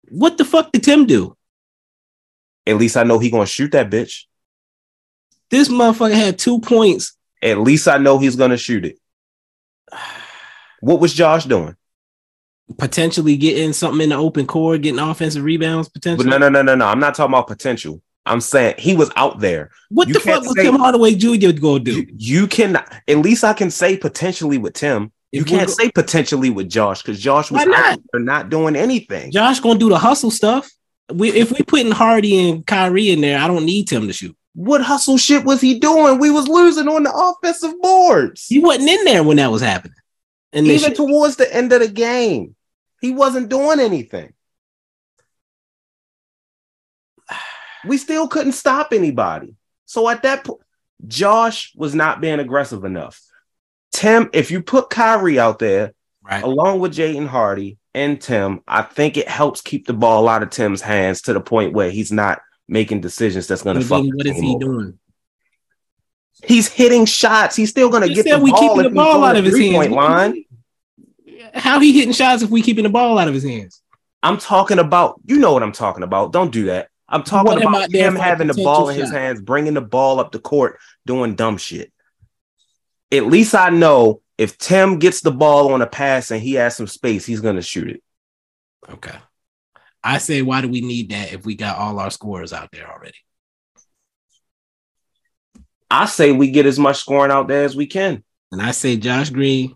What 0.09 0.37
the 0.37 0.45
fuck 0.45 0.71
did 0.71 0.83
Tim 0.83 1.05
do? 1.05 1.35
At 2.65 2.77
least 2.77 2.97
I 2.97 3.03
know 3.03 3.19
he 3.19 3.29
gonna 3.29 3.45
shoot 3.45 3.71
that 3.73 3.89
bitch. 3.89 4.23
This 5.49 5.69
motherfucker 5.69 6.13
had 6.13 6.39
two 6.39 6.59
points. 6.59 7.15
At 7.41 7.59
least 7.59 7.87
I 7.87 7.97
know 7.97 8.17
he's 8.17 8.35
gonna 8.35 8.57
shoot 8.57 8.85
it. 8.85 8.97
What 10.81 10.99
was 10.99 11.13
Josh 11.13 11.45
doing? 11.45 11.75
Potentially 12.77 13.37
getting 13.37 13.73
something 13.73 14.01
in 14.01 14.09
the 14.09 14.15
open 14.15 14.45
court, 14.45 14.81
getting 14.81 14.99
offensive 14.99 15.43
rebounds. 15.43 15.89
But 15.89 16.25
no, 16.25 16.37
no, 16.37 16.49
no, 16.49 16.61
no, 16.61 16.75
no. 16.75 16.85
I'm 16.85 16.99
not 16.99 17.15
talking 17.15 17.33
about 17.33 17.47
potential. 17.47 18.01
I'm 18.27 18.41
saying 18.41 18.75
he 18.77 18.95
was 18.95 19.09
out 19.15 19.39
there. 19.39 19.71
What 19.89 20.07
You 20.07 20.15
the 20.15 20.19
fuck 20.19 20.41
was 20.43 20.53
Tim 20.55 20.75
Hardaway 20.75 21.15
Jr. 21.15 21.51
gonna 21.59 21.79
do? 21.79 21.91
You, 22.01 22.07
you 22.17 22.47
can 22.47 22.75
at 22.75 23.17
least 23.17 23.43
I 23.43 23.53
can 23.53 23.71
say 23.71 23.97
potentially 23.97 24.57
with 24.57 24.73
Tim. 24.73 25.11
You 25.31 25.41
If 25.41 25.49
we're 25.49 25.57
can't 25.57 25.67
go- 25.67 25.73
say 25.73 25.91
potentially 25.91 26.49
with 26.49 26.69
Josh 26.69 27.01
because 27.01 27.19
Josh 27.19 27.51
was 27.51 27.59
Why 27.59 27.65
not? 27.65 27.85
out 27.93 27.99
there 28.13 28.21
not 28.21 28.49
doing 28.49 28.75
anything. 28.75 29.31
Josh 29.31 29.59
gonna 29.59 29.79
do 29.79 29.89
the 29.89 29.97
hustle 29.97 30.31
stuff. 30.31 30.69
We 31.13 31.29
if 31.31 31.51
we 31.51 31.63
putting 31.63 31.91
Hardy 31.91 32.49
and 32.49 32.65
Kyrie 32.65 33.11
in 33.11 33.21
there, 33.21 33.39
I 33.39 33.47
don't 33.47 33.65
need 33.65 33.87
Tim 33.87 34.07
to 34.07 34.13
shoot. 34.13 34.35
What 34.55 34.81
hustle 34.81 35.17
shit 35.17 35.45
was 35.45 35.61
he 35.61 35.79
doing? 35.79 36.17
We 36.19 36.31
was 36.31 36.47
losing 36.47 36.87
on 36.87 37.03
the 37.03 37.11
offensive 37.13 37.73
boards. 37.81 38.47
He 38.47 38.59
wasn't 38.59 38.89
in 38.89 39.03
there 39.05 39.23
when 39.23 39.37
that 39.37 39.51
was 39.51 39.61
happening. 39.61 39.93
And 40.53 40.65
Even 40.65 40.79
shit- 40.89 40.95
towards 40.95 41.35
the 41.35 41.53
end 41.53 41.71
of 41.73 41.81
the 41.81 41.87
game, 41.89 42.55
he 43.01 43.11
wasn't 43.11 43.49
doing 43.49 43.79
anything. 43.79 44.33
We 47.87 47.97
still 47.97 48.27
couldn't 48.27 48.53
stop 48.53 48.93
anybody. 48.93 49.55
So 49.85 50.09
at 50.09 50.23
that 50.23 50.43
point, 50.43 50.61
Josh 51.07 51.73
was 51.75 51.95
not 51.95 52.21
being 52.21 52.39
aggressive 52.39 52.83
enough. 52.83 53.21
Tim, 53.91 54.29
if 54.33 54.51
you 54.51 54.61
put 54.61 54.89
Kyrie 54.89 55.39
out 55.39 55.59
there 55.59 55.93
right. 56.23 56.43
along 56.43 56.79
with 56.79 56.93
Jaden 56.93 57.27
Hardy 57.27 57.77
and 57.93 58.19
Tim, 58.19 58.61
I 58.67 58.81
think 58.81 59.17
it 59.17 59.27
helps 59.27 59.61
keep 59.61 59.87
the 59.87 59.93
ball 59.93 60.27
out 60.27 60.43
of 60.43 60.49
Tim's 60.49 60.81
hands 60.81 61.21
to 61.23 61.33
the 61.33 61.39
point 61.39 61.73
where 61.73 61.89
he's 61.89 62.11
not 62.11 62.41
making 62.67 63.01
decisions 63.01 63.47
that's 63.47 63.63
going 63.63 63.79
to 63.79 63.85
fuck. 63.85 64.03
what 64.03 64.25
is 64.25 64.37
he 64.37 64.49
over. 64.49 64.59
doing? 64.59 64.99
He's 66.43 66.67
hitting 66.67 67.05
shots. 67.05 67.55
He's 67.55 67.69
still 67.69 67.89
going 67.89 68.07
to 68.07 68.13
get 68.13 68.25
said 68.25 68.39
the 68.39 68.43
we 68.43 68.51
ball 68.51 68.59
keeping 68.59 68.85
if 68.85 68.91
the 68.91 68.95
ball 68.95 69.23
out 69.23 69.35
of 69.35 69.45
his 69.45 69.55
three-point 69.55 69.91
line. 69.91 70.45
How 71.53 71.79
he 71.79 71.93
hitting 71.93 72.13
shots 72.13 72.43
if 72.43 72.49
we 72.49 72.61
keeping 72.61 72.83
the 72.83 72.89
ball 72.89 73.17
out 73.17 73.27
of 73.27 73.33
his 73.33 73.43
hands? 73.43 73.81
I'm 74.21 74.37
talking 74.37 74.77
about, 74.77 75.19
you 75.25 75.37
know 75.39 75.53
what 75.53 75.63
I'm 75.63 75.71
talking 75.71 76.03
about. 76.03 76.33
Don't 76.33 76.51
do 76.51 76.65
that. 76.65 76.89
I'm 77.09 77.23
talking 77.23 77.53
him 77.53 77.69
about 77.69 77.83
out 77.83 77.91
him 77.91 78.15
having 78.15 78.47
the 78.47 78.53
ball 78.53 78.89
in 78.89 78.99
his 78.99 79.11
hands, 79.11 79.41
bringing 79.41 79.73
the 79.73 79.81
ball 79.81 80.19
up 80.19 80.31
the 80.31 80.39
court, 80.39 80.79
doing 81.05 81.35
dumb 81.35 81.57
shit. 81.57 81.91
At 83.11 83.27
least 83.27 83.55
I 83.55 83.69
know 83.69 84.21
if 84.37 84.57
Tim 84.57 84.99
gets 84.99 85.21
the 85.21 85.31
ball 85.31 85.73
on 85.73 85.81
a 85.81 85.87
pass 85.87 86.31
and 86.31 86.41
he 86.41 86.55
has 86.55 86.75
some 86.75 86.87
space, 86.87 87.25
he's 87.25 87.39
going 87.39 87.55
to 87.55 87.61
shoot 87.61 87.89
it. 87.89 88.03
Okay. 88.89 89.15
I 90.03 90.17
say, 90.19 90.41
why 90.41 90.61
do 90.61 90.69
we 90.69 90.81
need 90.81 91.09
that 91.11 91.33
if 91.33 91.45
we 91.45 91.55
got 91.55 91.77
all 91.77 91.99
our 91.99 92.11
scorers 92.11 92.53
out 92.53 92.69
there 92.71 92.89
already? 92.89 93.17
I 95.89 96.05
say 96.05 96.33
we 96.33 96.51
get 96.51 96.65
as 96.65 96.77
much 96.77 96.97
scoring 96.97 97.31
out 97.31 97.47
there 97.47 97.63
as 97.63 97.75
we 97.75 97.87
can. 97.87 98.23
And 98.51 98.61
I 98.61 98.71
say 98.71 98.97
Josh 98.97 99.29
Green 99.29 99.75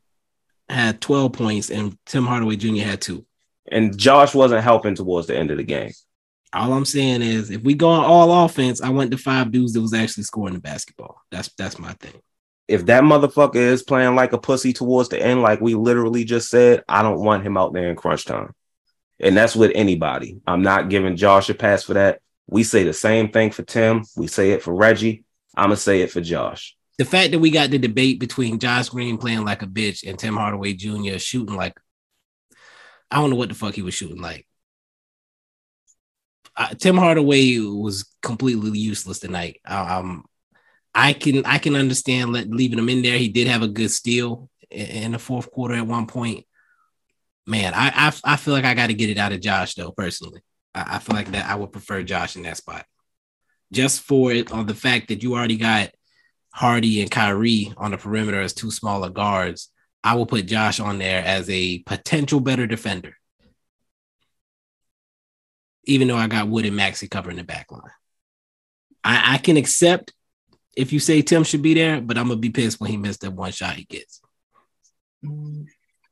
had 0.70 1.02
12 1.02 1.34
points 1.34 1.70
and 1.70 1.98
Tim 2.06 2.26
Hardaway 2.26 2.58
Jr. 2.58 2.84
had 2.84 3.02
two. 3.02 3.26
And 3.70 3.98
Josh 3.98 4.34
wasn't 4.34 4.64
helping 4.64 4.96
towards 4.96 5.28
the 5.28 5.38
end 5.38 5.52
of 5.52 5.58
the 5.58 5.64
game. 5.64 5.92
All 6.54 6.74
I'm 6.74 6.86
saying 6.86 7.22
is 7.22 7.50
if 7.50 7.62
we 7.62 7.74
go 7.74 7.90
on 7.90 8.04
all 8.04 8.46
offense, 8.46 8.82
I 8.82 8.90
want 8.90 9.12
the 9.12 9.18
five 9.18 9.52
dudes 9.52 9.74
that 9.74 9.82
was 9.82 9.94
actually 9.94 10.24
scoring 10.24 10.54
the 10.54 10.60
basketball. 10.60 11.22
That's 11.32 11.50
that's 11.58 11.80
my 11.80 11.94
thing. 11.94 12.22
If 12.68 12.86
that 12.88 13.04
motherfucker 13.04 13.56
is 13.56 13.84
playing 13.84 14.16
like 14.16 14.34
a 14.34 14.38
pussy 14.38 14.74
towards 14.74 15.10
the 15.10 15.22
end, 15.22 15.42
like 15.42 15.62
we 15.62 15.76
literally 15.76 16.24
just 16.24 16.50
said, 16.50 16.84
I 16.88 17.02
don't 17.02 17.22
want 17.22 17.44
him 17.44 17.58
out 17.58 17.74
there 17.74 17.90
in 17.90 17.96
crunch 17.96 18.26
time. 18.26 18.54
And 19.20 19.36
that's 19.36 19.56
with 19.56 19.72
anybody. 19.76 20.40
I'm 20.48 20.62
not 20.62 20.90
giving 20.90 21.16
Josh 21.16 21.50
a 21.50 21.54
pass 21.54 21.84
for 21.84 21.94
that. 21.94 22.22
We 22.48 22.64
say 22.64 22.84
the 22.84 22.94
same 22.94 23.30
thing 23.30 23.52
for 23.52 23.64
Tim. 23.64 24.04
We 24.16 24.28
say 24.28 24.52
it 24.52 24.64
for 24.64 24.74
Reggie. 24.74 25.24
I'm 25.56 25.70
to 25.70 25.78
say 25.78 26.02
it 26.02 26.12
for 26.12 26.22
Josh. 26.22 26.76
The 26.98 27.06
fact 27.06 27.32
that 27.32 27.40
we 27.40 27.50
got 27.50 27.72
the 27.72 27.78
debate 27.78 28.20
between 28.20 28.60
Josh 28.60 28.90
Green 28.90 29.18
playing 29.18 29.46
like 29.46 29.62
a 29.62 29.68
bitch 29.68 30.08
and 30.08 30.18
Tim 30.18 30.36
Hardaway 30.36 30.74
Jr. 30.74 31.18
shooting 31.18 31.56
like 31.56 31.78
I 33.10 33.18
don't 33.18 33.30
know 33.30 33.36
what 33.36 33.50
the 33.50 33.56
fuck 33.56 33.74
he 33.74 33.82
was 33.82 33.94
shooting 33.94 34.22
like. 34.22 34.48
Uh, 36.56 36.74
Tim 36.76 36.98
Hardaway 36.98 37.60
was 37.60 38.10
completely 38.22 38.78
useless 38.78 39.20
tonight. 39.20 39.60
Um, 39.66 40.26
I 40.94 41.14
can 41.14 41.46
I 41.46 41.58
can 41.58 41.76
understand 41.76 42.34
let, 42.34 42.50
leaving 42.50 42.80
him 42.80 42.90
in 42.90 43.02
there. 43.02 43.18
He 43.18 43.30
did 43.30 43.48
have 43.48 43.62
a 43.62 43.68
good 43.68 43.92
steal 43.92 44.50
in, 44.70 44.86
in 44.88 45.12
the 45.14 45.20
fourth 45.20 45.50
quarter 45.52 45.76
at 45.76 45.88
one 45.88 46.08
point. 46.08 46.46
Man, 47.48 47.74
I 47.74 47.92
I, 47.94 48.34
I 48.34 48.36
feel 48.36 48.54
like 48.54 48.66
I 48.66 48.74
got 48.74 48.88
to 48.88 48.94
get 48.94 49.10
it 49.10 49.18
out 49.18 49.32
of 49.32 49.42
Josh 49.42 49.76
though. 49.76 49.92
Personally, 49.92 50.42
I, 50.76 50.96
I 50.96 51.00
feel 51.00 51.16
like 51.16 51.32
that 51.32 51.50
I 51.50 51.56
would 51.56 51.72
prefer 51.72 52.04
Josh 52.04 52.36
in 52.36 52.44
that 52.44 52.58
spot, 52.58 52.86
just 53.72 54.02
for 54.02 54.32
it 54.32 54.52
on 54.52 54.66
the 54.66 54.76
fact 54.76 55.08
that 55.08 55.24
you 55.24 55.34
already 55.34 55.58
got 55.58 55.92
Hardy 56.54 57.02
and 57.02 57.10
Kyrie 57.10 57.74
on 57.78 57.92
the 57.92 57.98
perimeter 57.98 58.42
as 58.42 58.54
two 58.54 58.72
smaller 58.72 59.10
guards. 59.10 59.70
I 60.04 60.16
will 60.16 60.26
put 60.26 60.48
Josh 60.48 60.80
on 60.80 60.98
there 60.98 61.24
as 61.24 61.50
a 61.50 61.80
potential 61.84 62.40
better 62.40 62.68
defender. 62.68 63.16
Even 65.92 66.08
though 66.08 66.18
I 66.18 66.28
got 66.28 66.48
Wood 66.48 66.66
and 66.66 66.78
Maxi 66.78 67.10
covering 67.10 67.38
the 67.38 67.44
back 67.44 67.72
line. 67.72 67.82
I, 69.04 69.36
I 69.36 69.38
can 69.38 69.58
accept 69.58 70.14
if 70.76 70.94
you 70.94 71.00
say 71.00 71.22
Tim 71.22 71.44
should 71.44 71.62
be 71.62 71.74
there, 71.74 72.02
but 72.02 72.18
I'm 72.18 72.28
gonna 72.28 72.40
be 72.40 72.50
pissed 72.50 72.80
when 72.80 72.90
he 72.90 72.98
missed 72.98 73.22
that 73.22 73.32
one 73.32 73.52
shot 73.52 73.76
he 73.76 73.84
gets. 73.84 74.22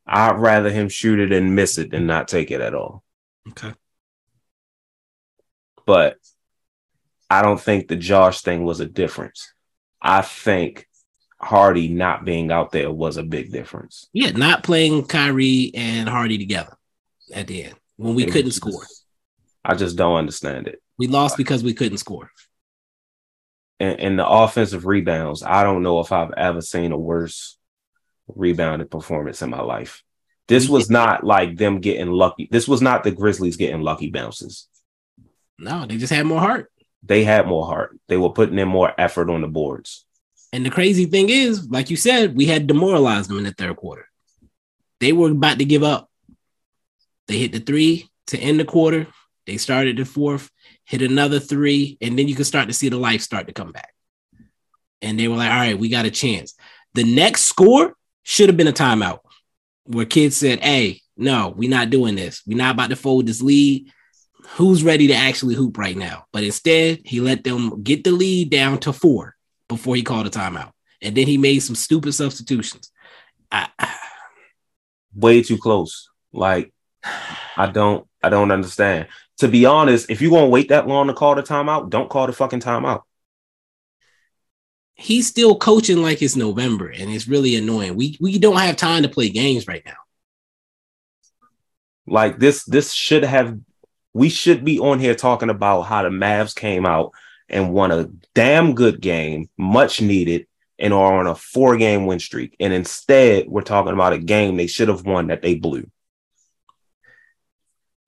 I'd 0.05 0.37
rather 0.37 0.69
him 0.69 0.89
shoot 0.89 1.19
it 1.19 1.31
and 1.31 1.55
miss 1.55 1.77
it 1.77 1.91
than 1.91 2.07
not 2.07 2.27
take 2.27 2.51
it 2.51 2.61
at 2.61 2.73
all. 2.73 3.03
Okay. 3.49 3.73
But 5.85 6.17
I 7.29 7.41
don't 7.41 7.59
think 7.59 7.87
the 7.87 7.95
Josh 7.95 8.41
thing 8.41 8.63
was 8.63 8.79
a 8.79 8.85
difference. 8.85 9.53
I 10.01 10.21
think 10.21 10.87
Hardy 11.39 11.87
not 11.87 12.25
being 12.25 12.51
out 12.51 12.71
there 12.71 12.91
was 12.91 13.17
a 13.17 13.23
big 13.23 13.51
difference. 13.51 14.07
Yeah, 14.13 14.31
not 14.31 14.63
playing 14.63 15.05
Kyrie 15.05 15.71
and 15.73 16.09
Hardy 16.09 16.37
together 16.37 16.75
at 17.33 17.47
the 17.47 17.65
end 17.65 17.75
when 17.97 18.15
we 18.15 18.25
It 18.25 18.31
couldn't 18.31 18.51
score. 18.51 18.83
I 19.63 19.75
just 19.75 19.95
don't 19.95 20.15
understand 20.17 20.67
it. 20.67 20.81
We 20.97 21.07
lost 21.07 21.37
because 21.37 21.63
we 21.63 21.73
couldn't 21.73 21.97
score. 21.97 22.31
And, 23.79 23.99
and 23.99 24.19
the 24.19 24.27
offensive 24.27 24.85
rebounds, 24.85 25.43
I 25.43 25.63
don't 25.63 25.83
know 25.83 25.99
if 25.99 26.11
I've 26.11 26.33
ever 26.33 26.61
seen 26.61 26.91
a 26.91 26.97
worse 26.97 27.57
rebounded 28.27 28.91
performance 28.91 29.41
in 29.41 29.49
my 29.49 29.61
life. 29.61 30.03
This 30.47 30.67
was 30.67 30.89
not 30.89 31.23
like 31.23 31.57
them 31.57 31.79
getting 31.79 32.11
lucky. 32.11 32.47
This 32.51 32.67
was 32.67 32.81
not 32.81 33.03
the 33.03 33.11
Grizzlies 33.11 33.57
getting 33.57 33.81
lucky 33.81 34.09
bounces. 34.09 34.67
No, 35.57 35.85
they 35.85 35.97
just 35.97 36.13
had 36.13 36.25
more 36.25 36.39
heart. 36.39 36.71
They 37.03 37.23
had 37.23 37.47
more 37.47 37.65
heart. 37.65 37.97
They 38.07 38.17
were 38.17 38.31
putting 38.31 38.57
in 38.57 38.67
more 38.67 38.93
effort 38.97 39.29
on 39.29 39.41
the 39.41 39.47
boards. 39.47 40.05
And 40.51 40.65
the 40.65 40.71
crazy 40.71 41.05
thing 41.05 41.29
is, 41.29 41.69
like 41.69 41.89
you 41.89 41.95
said, 41.95 42.35
we 42.35 42.45
had 42.45 42.67
demoralized 42.67 43.29
them 43.29 43.37
in 43.37 43.43
the 43.43 43.51
third 43.51 43.75
quarter. 43.75 44.07
They 44.99 45.13
were 45.13 45.31
about 45.31 45.59
to 45.59 45.65
give 45.65 45.83
up. 45.83 46.09
They 47.27 47.37
hit 47.37 47.51
the 47.51 47.59
three 47.59 48.09
to 48.27 48.37
end 48.37 48.59
the 48.59 48.65
quarter. 48.65 49.07
They 49.49 49.57
started 49.57 49.97
the 49.97 50.05
fourth, 50.05 50.51
hit 50.85 51.01
another 51.01 51.39
three, 51.39 51.97
and 52.01 52.17
then 52.17 52.27
you 52.27 52.35
can 52.35 52.45
start 52.45 52.67
to 52.67 52.73
see 52.73 52.89
the 52.89 52.97
life 52.97 53.21
start 53.21 53.47
to 53.47 53.53
come 53.53 53.71
back. 53.71 53.91
And 55.01 55.19
they 55.19 55.27
were 55.27 55.37
like, 55.37 55.49
all 55.49 55.57
right, 55.57 55.79
we 55.79 55.89
got 55.89 56.05
a 56.05 56.11
chance. 56.11 56.53
The 56.93 57.03
next 57.03 57.45
score 57.45 57.95
should 58.21 58.47
have 58.47 58.57
been 58.57 58.67
a 58.67 58.71
timeout 58.71 59.21
where 59.85 60.05
kids 60.05 60.37
said, 60.37 60.59
hey, 60.59 61.01
no, 61.17 61.51
we're 61.57 61.67
not 61.67 61.89
doing 61.89 62.13
this. 62.13 62.43
We're 62.45 62.59
not 62.59 62.75
about 62.75 62.91
to 62.91 62.95
fold 62.95 63.25
this 63.25 63.41
lead. 63.41 63.91
Who's 64.49 64.83
ready 64.83 65.07
to 65.07 65.15
actually 65.15 65.55
hoop 65.55 65.79
right 65.79 65.97
now? 65.97 66.25
But 66.31 66.43
instead, 66.43 66.99
he 67.03 67.19
let 67.19 67.43
them 67.43 67.81
get 67.81 68.03
the 68.03 68.11
lead 68.11 68.51
down 68.51 68.77
to 68.81 68.93
four 68.93 69.35
before 69.67 69.95
he 69.95 70.03
called 70.03 70.27
a 70.27 70.29
timeout. 70.29 70.73
And 71.01 71.17
then 71.17 71.25
he 71.25 71.39
made 71.39 71.59
some 71.59 71.75
stupid 71.75 72.13
substitutions. 72.13 72.91
I, 73.51 73.67
way 75.15 75.41
too 75.41 75.57
close. 75.57 76.07
Like 76.31 76.71
I 77.57 77.71
don't 77.73 78.07
I 78.21 78.29
don't 78.29 78.51
understand. 78.51 79.07
To 79.39 79.47
be 79.47 79.65
honest, 79.65 80.09
if 80.09 80.21
you're 80.21 80.31
gonna 80.31 80.47
wait 80.47 80.69
that 80.69 80.87
long 80.87 81.07
to 81.07 81.13
call 81.13 81.35
the 81.35 81.43
timeout, 81.43 81.89
don't 81.89 82.09
call 82.09 82.27
the 82.27 82.33
fucking 82.33 82.59
timeout. 82.59 83.03
He's 84.95 85.27
still 85.27 85.57
coaching 85.57 86.01
like 86.01 86.21
it's 86.21 86.35
November, 86.35 86.89
and 86.89 87.09
it's 87.09 87.27
really 87.27 87.55
annoying. 87.55 87.95
We 87.95 88.17
we 88.19 88.37
don't 88.37 88.57
have 88.57 88.75
time 88.75 89.03
to 89.03 89.09
play 89.09 89.29
games 89.29 89.65
right 89.67 89.83
now. 89.85 89.95
Like 92.05 92.37
this, 92.37 92.65
this 92.65 92.91
should 92.91 93.23
have 93.23 93.57
we 94.13 94.29
should 94.29 94.65
be 94.65 94.79
on 94.79 94.99
here 94.99 95.15
talking 95.15 95.49
about 95.49 95.83
how 95.83 96.03
the 96.03 96.09
Mavs 96.09 96.53
came 96.53 96.85
out 96.85 97.11
and 97.47 97.71
won 97.71 97.91
a 97.91 98.09
damn 98.35 98.75
good 98.75 98.99
game, 98.99 99.49
much 99.57 100.01
needed, 100.01 100.47
and 100.77 100.93
are 100.93 101.19
on 101.19 101.27
a 101.27 101.35
four 101.35 101.77
game 101.77 102.05
win 102.05 102.19
streak. 102.19 102.55
And 102.59 102.73
instead, 102.73 103.47
we're 103.47 103.61
talking 103.61 103.93
about 103.93 104.13
a 104.13 104.17
game 104.17 104.57
they 104.57 104.67
should 104.67 104.89
have 104.89 105.05
won 105.05 105.27
that 105.27 105.41
they 105.41 105.55
blew. 105.55 105.89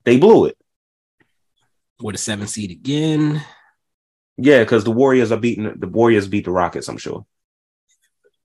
They 0.04 0.18
blew 0.18 0.46
it. 0.46 0.58
With 2.02 2.16
a 2.16 2.18
seven 2.18 2.46
seed 2.46 2.70
again. 2.70 3.42
Yeah, 4.36 4.60
because 4.60 4.84
the 4.84 4.90
Warriors 4.90 5.30
are 5.30 5.38
beating 5.38 5.72
the 5.78 5.86
Warriors 5.88 6.26
beat 6.26 6.44
the 6.44 6.50
Rockets, 6.50 6.88
I'm 6.88 6.98
sure. 6.98 7.24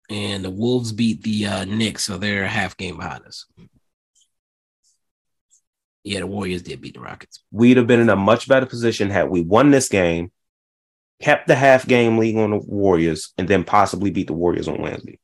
And 0.10 0.46
the 0.46 0.52
Wolves 0.52 0.92
beat 0.92 1.24
the 1.24 1.48
uh, 1.48 1.66
Knicks, 1.66 2.04
so 2.04 2.18
they're 2.18 2.44
a 2.44 2.48
half 2.48 2.78
game 2.78 2.98
behind 2.98 3.26
us. 3.26 3.46
Yeah, 6.04 6.20
the 6.20 6.28
Warriors 6.28 6.62
did 6.62 6.80
beat 6.80 6.94
the 6.94 7.02
Rockets. 7.02 7.44
We'd 7.52 7.78
have 7.78 7.88
been 7.88 8.00
in 8.00 8.10
a 8.10 8.16
much 8.16 8.48
better 8.48 8.66
position 8.66 9.10
had 9.10 9.30
we 9.30 9.42
won 9.42 9.72
this 9.72 9.90
game, 9.90 10.32
kept 11.22 11.48
the 11.48 11.56
half 11.56 11.86
game 11.86 12.18
lead 12.18 12.38
on 12.38 12.52
the 12.52 12.58
Warriors, 12.58 13.34
and 13.38 13.48
then 13.48 13.66
possibly 13.66 14.12
beat 14.12 14.28
the 14.28 14.34
Warriors 14.34 14.70
on 14.70 14.82
Wednesday. 14.82 15.20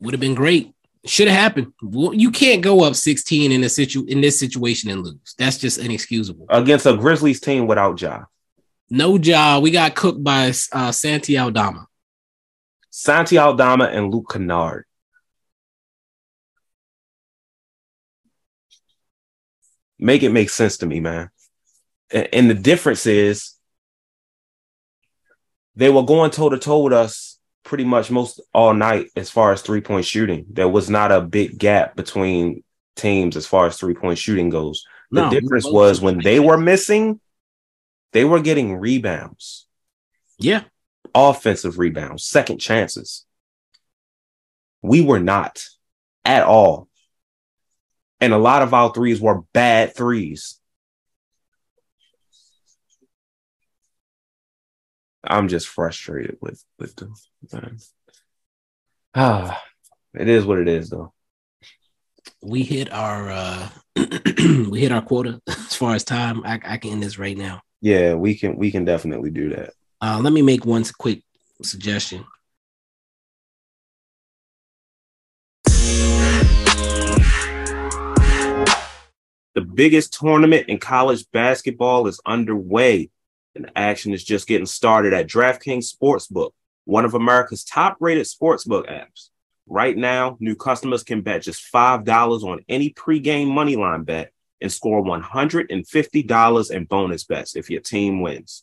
Would 0.00 0.12
have 0.12 0.20
been 0.20 0.34
great. 0.34 0.74
Should 1.06 1.28
have 1.28 1.38
happened. 1.38 1.72
You 1.82 2.30
can't 2.30 2.62
go 2.62 2.82
up 2.82 2.96
16 2.96 3.52
in 3.52 3.62
a 3.62 3.68
situ 3.68 4.04
in 4.08 4.20
this 4.20 4.38
situation 4.38 4.90
and 4.90 5.04
lose. 5.04 5.34
That's 5.38 5.56
just 5.56 5.78
inexcusable. 5.78 6.46
Against 6.48 6.86
a 6.86 6.96
Grizzlies 6.96 7.40
team 7.40 7.66
without 7.66 8.00
Ja. 8.00 8.24
No 8.90 9.16
Ja. 9.16 9.60
We 9.60 9.70
got 9.70 9.94
cooked 9.94 10.22
by 10.22 10.52
uh, 10.72 10.92
Santi 10.92 11.38
Aldama. 11.38 11.86
Santi 12.90 13.38
Aldama 13.38 13.84
and 13.84 14.12
Luke 14.12 14.30
Kennard. 14.30 14.84
Make 19.98 20.22
it 20.22 20.30
make 20.30 20.50
sense 20.50 20.78
to 20.78 20.86
me, 20.86 21.00
man. 21.00 21.30
And, 22.10 22.28
and 22.32 22.50
the 22.50 22.54
difference 22.54 23.06
is 23.06 23.52
they 25.76 25.88
were 25.88 26.02
going 26.02 26.30
toe 26.32 26.48
to 26.48 26.58
toe 26.58 26.80
with 26.80 26.92
us 26.92 27.35
pretty 27.66 27.84
much 27.84 28.10
most 28.10 28.40
all 28.54 28.72
night 28.72 29.10
as 29.16 29.28
far 29.28 29.52
as 29.52 29.60
three 29.60 29.80
point 29.80 30.06
shooting. 30.06 30.46
There 30.48 30.68
was 30.68 30.88
not 30.88 31.12
a 31.12 31.20
big 31.20 31.58
gap 31.58 31.96
between 31.96 32.62
teams 32.94 33.36
as 33.36 33.46
far 33.46 33.66
as 33.66 33.76
three 33.76 33.94
point 33.94 34.18
shooting 34.18 34.48
goes. 34.48 34.84
The 35.10 35.22
no, 35.22 35.30
difference 35.30 35.66
was 35.66 36.00
when 36.00 36.18
they 36.18 36.40
were 36.40 36.56
missing, 36.56 37.20
they 38.12 38.24
were 38.24 38.40
getting 38.40 38.76
rebounds. 38.76 39.66
Yeah. 40.38 40.62
Offensive 41.14 41.78
rebounds, 41.78 42.24
second 42.24 42.58
chances. 42.58 43.24
We 44.82 45.02
were 45.02 45.20
not 45.20 45.64
at 46.24 46.44
all. 46.44 46.88
And 48.20 48.32
a 48.32 48.38
lot 48.38 48.62
of 48.62 48.72
our 48.72 48.92
threes 48.92 49.20
were 49.20 49.42
bad 49.52 49.94
threes. 49.94 50.60
I'm 55.26 55.48
just 55.48 55.68
frustrated 55.68 56.38
with 56.40 56.62
with 56.78 56.96
the 56.96 57.12
ah, 59.14 59.62
it 60.14 60.28
is 60.28 60.44
what 60.44 60.58
it 60.58 60.68
is 60.68 60.90
though. 60.90 61.12
We 62.42 62.62
hit 62.62 62.92
our 62.92 63.30
uh 63.30 63.68
we 64.68 64.80
hit 64.80 64.92
our 64.92 65.02
quota 65.02 65.40
as 65.48 65.74
far 65.74 65.94
as 65.94 66.04
time. 66.04 66.44
I, 66.44 66.60
I 66.64 66.76
can 66.78 66.92
end 66.92 67.02
this 67.02 67.18
right 67.18 67.36
now. 67.36 67.62
Yeah, 67.80 68.14
we 68.14 68.34
can 68.34 68.56
we 68.56 68.70
can 68.70 68.84
definitely 68.84 69.30
do 69.30 69.50
that. 69.50 69.72
Uh, 70.00 70.20
let 70.22 70.32
me 70.32 70.42
make 70.42 70.64
one 70.64 70.84
quick 70.98 71.22
suggestion. 71.62 72.24
The 79.54 79.62
biggest 79.62 80.12
tournament 80.12 80.68
in 80.68 80.78
college 80.78 81.24
basketball 81.32 82.08
is 82.08 82.20
underway, 82.26 83.08
and 83.56 83.70
action 83.74 84.12
is 84.12 84.22
just 84.24 84.46
getting 84.46 84.66
started 84.66 85.12
at 85.12 85.26
DraftKings 85.26 85.92
Sportsbook, 85.94 86.52
one 86.84 87.04
of 87.04 87.14
America's 87.14 87.64
top 87.64 87.96
rated 88.00 88.26
sportsbook 88.26 88.88
apps. 88.88 89.30
Right 89.68 89.96
now, 89.96 90.36
new 90.38 90.54
customers 90.54 91.02
can 91.02 91.22
bet 91.22 91.42
just 91.42 91.72
$5 91.72 92.44
on 92.44 92.64
any 92.68 92.90
pregame 92.90 93.48
moneyline 93.48 94.04
bet 94.04 94.32
and 94.60 94.72
score 94.72 95.02
$150 95.02 96.70
in 96.70 96.84
bonus 96.84 97.24
bets 97.24 97.56
if 97.56 97.68
your 97.68 97.80
team 97.80 98.20
wins. 98.20 98.62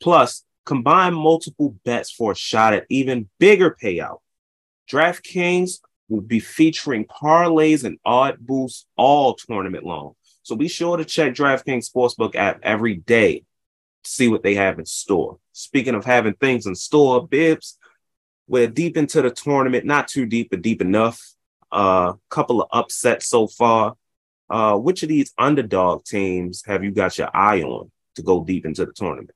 Plus, 0.00 0.44
combine 0.64 1.14
multiple 1.14 1.76
bets 1.84 2.10
for 2.12 2.32
a 2.32 2.36
shot 2.36 2.72
at 2.72 2.86
even 2.88 3.28
bigger 3.38 3.76
payout. 3.82 4.18
DraftKings 4.90 5.80
will 6.08 6.20
be 6.20 6.40
featuring 6.40 7.06
parlays 7.06 7.84
and 7.84 7.98
odd 8.04 8.38
boosts 8.38 8.86
all 8.96 9.34
tournament 9.34 9.84
long. 9.84 10.14
So 10.42 10.56
be 10.56 10.68
sure 10.68 10.96
to 10.96 11.04
check 11.04 11.34
DraftKings 11.34 11.90
Sportsbook 11.90 12.34
app 12.34 12.60
every 12.62 12.96
day 12.96 13.44
see 14.04 14.28
what 14.28 14.42
they 14.42 14.54
have 14.54 14.78
in 14.78 14.86
store. 14.86 15.38
Speaking 15.52 15.94
of 15.94 16.04
having 16.04 16.34
things 16.34 16.66
in 16.66 16.74
store, 16.74 17.26
Bibs, 17.26 17.78
we're 18.46 18.66
deep 18.66 18.96
into 18.96 19.22
the 19.22 19.30
tournament, 19.30 19.84
not 19.84 20.08
too 20.08 20.26
deep, 20.26 20.50
but 20.50 20.62
deep 20.62 20.80
enough. 20.80 21.22
A 21.72 21.76
uh, 21.76 22.12
couple 22.30 22.60
of 22.60 22.68
upsets 22.72 23.26
so 23.28 23.46
far. 23.46 23.94
Uh, 24.48 24.76
which 24.76 25.04
of 25.04 25.08
these 25.08 25.32
underdog 25.38 26.04
teams 26.04 26.64
have 26.66 26.82
you 26.82 26.90
got 26.90 27.16
your 27.16 27.30
eye 27.32 27.62
on 27.62 27.90
to 28.16 28.22
go 28.22 28.42
deep 28.42 28.66
into 28.66 28.84
the 28.84 28.92
tournament? 28.92 29.30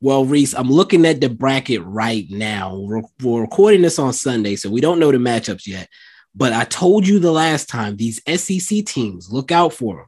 Well, 0.00 0.26
Reese, 0.26 0.54
I'm 0.54 0.70
looking 0.70 1.06
at 1.06 1.20
the 1.20 1.30
bracket 1.30 1.80
right 1.82 2.26
now. 2.28 2.76
We're, 2.76 3.02
we're, 3.22 3.40
recording 3.40 3.80
this 3.80 3.98
on 3.98 4.12
Sunday, 4.12 4.56
so 4.56 4.68
we 4.68 4.82
don't 4.82 4.98
know 4.98 5.12
the 5.12 5.18
matchups 5.18 5.66
yet. 5.66 5.88
But 6.34 6.52
I 6.52 6.64
told 6.64 7.06
you 7.06 7.18
the 7.18 7.32
last 7.32 7.68
time 7.68 7.96
these 7.96 8.20
SEC 8.26 8.84
teams, 8.84 9.32
look 9.32 9.50
out 9.50 9.72
for 9.72 9.96
them. 9.96 10.06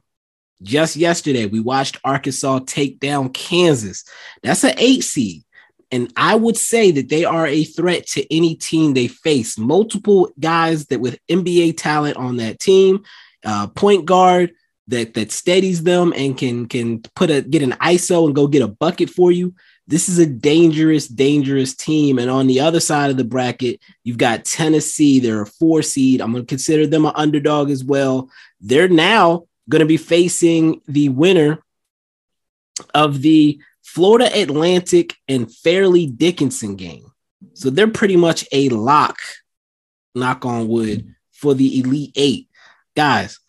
Just 0.61 0.95
yesterday, 0.95 1.45
we 1.45 1.59
watched 1.59 1.99
Arkansas 2.03 2.59
take 2.65 2.99
down 2.99 3.29
Kansas. 3.29 4.03
That's 4.41 4.63
an 4.63 4.73
eight 4.77 5.03
seed. 5.03 5.43
And 5.91 6.11
I 6.17 6.35
would 6.35 6.57
say 6.57 6.91
that 6.91 7.09
they 7.09 7.25
are 7.25 7.45
a 7.45 7.63
threat 7.63 8.07
to 8.07 8.35
any 8.35 8.55
team 8.55 8.93
they 8.93 9.07
face. 9.07 9.57
Multiple 9.57 10.31
guys 10.39 10.87
that 10.87 10.99
with 10.99 11.19
NBA 11.29 11.77
talent 11.77 12.17
on 12.17 12.37
that 12.37 12.59
team, 12.59 13.03
uh, 13.43 13.67
point 13.67 14.05
guard, 14.05 14.53
that 14.87 15.13
that 15.15 15.31
steadies 15.31 15.83
them 15.83 16.13
and 16.15 16.37
can 16.37 16.67
can 16.67 17.01
put 17.15 17.31
a 17.31 17.41
get 17.41 17.63
an 17.63 17.71
ISO 17.73 18.25
and 18.25 18.35
go 18.35 18.47
get 18.47 18.61
a 18.61 18.67
bucket 18.67 19.09
for 19.09 19.31
you. 19.31 19.53
This 19.87 20.09
is 20.09 20.17
a 20.17 20.25
dangerous, 20.25 21.07
dangerous 21.07 21.75
team. 21.75 22.17
And 22.17 22.29
on 22.29 22.47
the 22.47 22.59
other 22.59 22.79
side 22.79 23.11
of 23.11 23.17
the 23.17 23.23
bracket, 23.23 23.79
you've 24.03 24.17
got 24.17 24.45
Tennessee. 24.45 25.19
They're 25.19 25.43
a 25.43 25.47
four 25.47 25.83
seed. 25.83 26.21
I'm 26.21 26.31
going 26.31 26.43
to 26.43 26.47
consider 26.47 26.87
them 26.87 27.05
an 27.05 27.13
underdog 27.15 27.69
as 27.69 27.83
well. 27.83 28.29
They're 28.61 28.87
now 28.87 29.45
going 29.69 29.81
to 29.81 29.85
be 29.85 29.97
facing 29.97 30.81
the 30.87 31.09
winner 31.09 31.59
of 32.93 33.21
the 33.21 33.59
Florida 33.81 34.29
Atlantic 34.39 35.15
and 35.27 35.53
Fairleigh 35.53 36.07
Dickinson 36.07 36.75
game. 36.75 37.11
So 37.53 37.69
they're 37.69 37.87
pretty 37.87 38.17
much 38.17 38.45
a 38.51 38.69
lock, 38.69 39.17
knock 40.13 40.45
on 40.45 40.67
wood, 40.67 41.15
for 41.31 41.53
the 41.53 41.79
Elite 41.79 42.11
Eight. 42.15 42.49
Guys, 42.95 43.39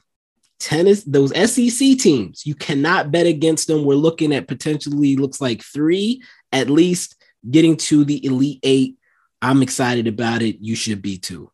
tennis, 0.58 1.02
those 1.04 1.30
SEC 1.50 1.98
teams, 1.98 2.46
you 2.46 2.54
cannot 2.54 3.10
bet 3.10 3.26
against 3.26 3.66
them. 3.66 3.84
We're 3.84 3.94
looking 3.94 4.34
at 4.34 4.48
potentially 4.48 5.16
looks 5.16 5.40
like 5.40 5.62
three 5.62 6.22
at 6.52 6.70
least 6.70 7.16
getting 7.48 7.76
to 7.76 8.04
the 8.04 8.24
Elite 8.24 8.60
Eight. 8.62 8.96
I'm 9.42 9.62
excited 9.62 10.06
about 10.06 10.42
it. 10.42 10.58
You 10.60 10.74
should 10.74 11.02
be 11.02 11.18
too. 11.18 11.50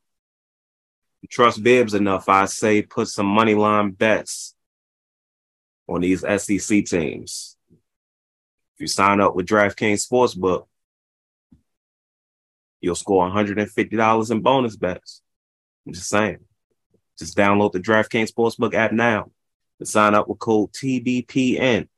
Trust 1.30 1.62
Bibs 1.62 1.94
enough, 1.94 2.28
I 2.28 2.46
say 2.46 2.82
put 2.82 3.08
some 3.08 3.26
money 3.26 3.54
line 3.54 3.92
bets 3.92 4.51
on 5.88 6.00
these 6.00 6.20
SEC 6.20 6.84
teams. 6.84 7.56
If 7.70 8.80
you 8.80 8.86
sign 8.86 9.20
up 9.20 9.34
with 9.34 9.46
DraftKings 9.46 10.06
Sportsbook, 10.06 10.66
you'll 12.80 12.94
score 12.94 13.28
$150 13.28 14.30
in 14.30 14.40
bonus 14.40 14.76
bets. 14.76 15.22
I'm 15.86 15.92
just 15.92 16.08
saying. 16.08 16.38
Just 17.18 17.36
download 17.36 17.72
the 17.72 17.80
DraftKings 17.80 18.32
Sportsbook 18.32 18.74
app 18.74 18.92
now 18.92 19.30
and 19.78 19.88
sign 19.88 20.14
up 20.14 20.28
with 20.28 20.38
code 20.38 20.72
TBPN. 20.72 21.88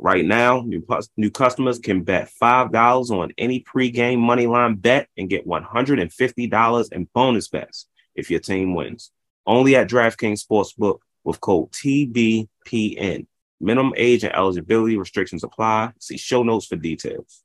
Right 0.00 0.24
now, 0.24 0.60
new, 0.60 0.84
new 1.16 1.30
customers 1.30 1.80
can 1.80 2.04
bet 2.04 2.30
$5 2.40 3.10
on 3.10 3.32
any 3.36 3.64
pregame 3.64 4.18
moneyline 4.18 4.80
bet 4.80 5.08
and 5.16 5.28
get 5.28 5.46
$150 5.46 6.92
in 6.92 7.08
bonus 7.12 7.48
bets 7.48 7.86
if 8.14 8.30
your 8.30 8.38
team 8.38 8.74
wins. 8.74 9.10
Only 9.44 9.74
at 9.74 9.88
DraftKings 9.88 10.44
Sportsbook 10.44 10.98
with 11.28 11.40
code 11.42 11.70
TBPN. 11.72 13.26
Minimum 13.60 13.92
age 13.96 14.24
and 14.24 14.34
eligibility 14.34 14.96
restrictions 14.96 15.44
apply. 15.44 15.92
See 16.00 16.16
show 16.16 16.42
notes 16.42 16.66
for 16.66 16.76
details. 16.76 17.42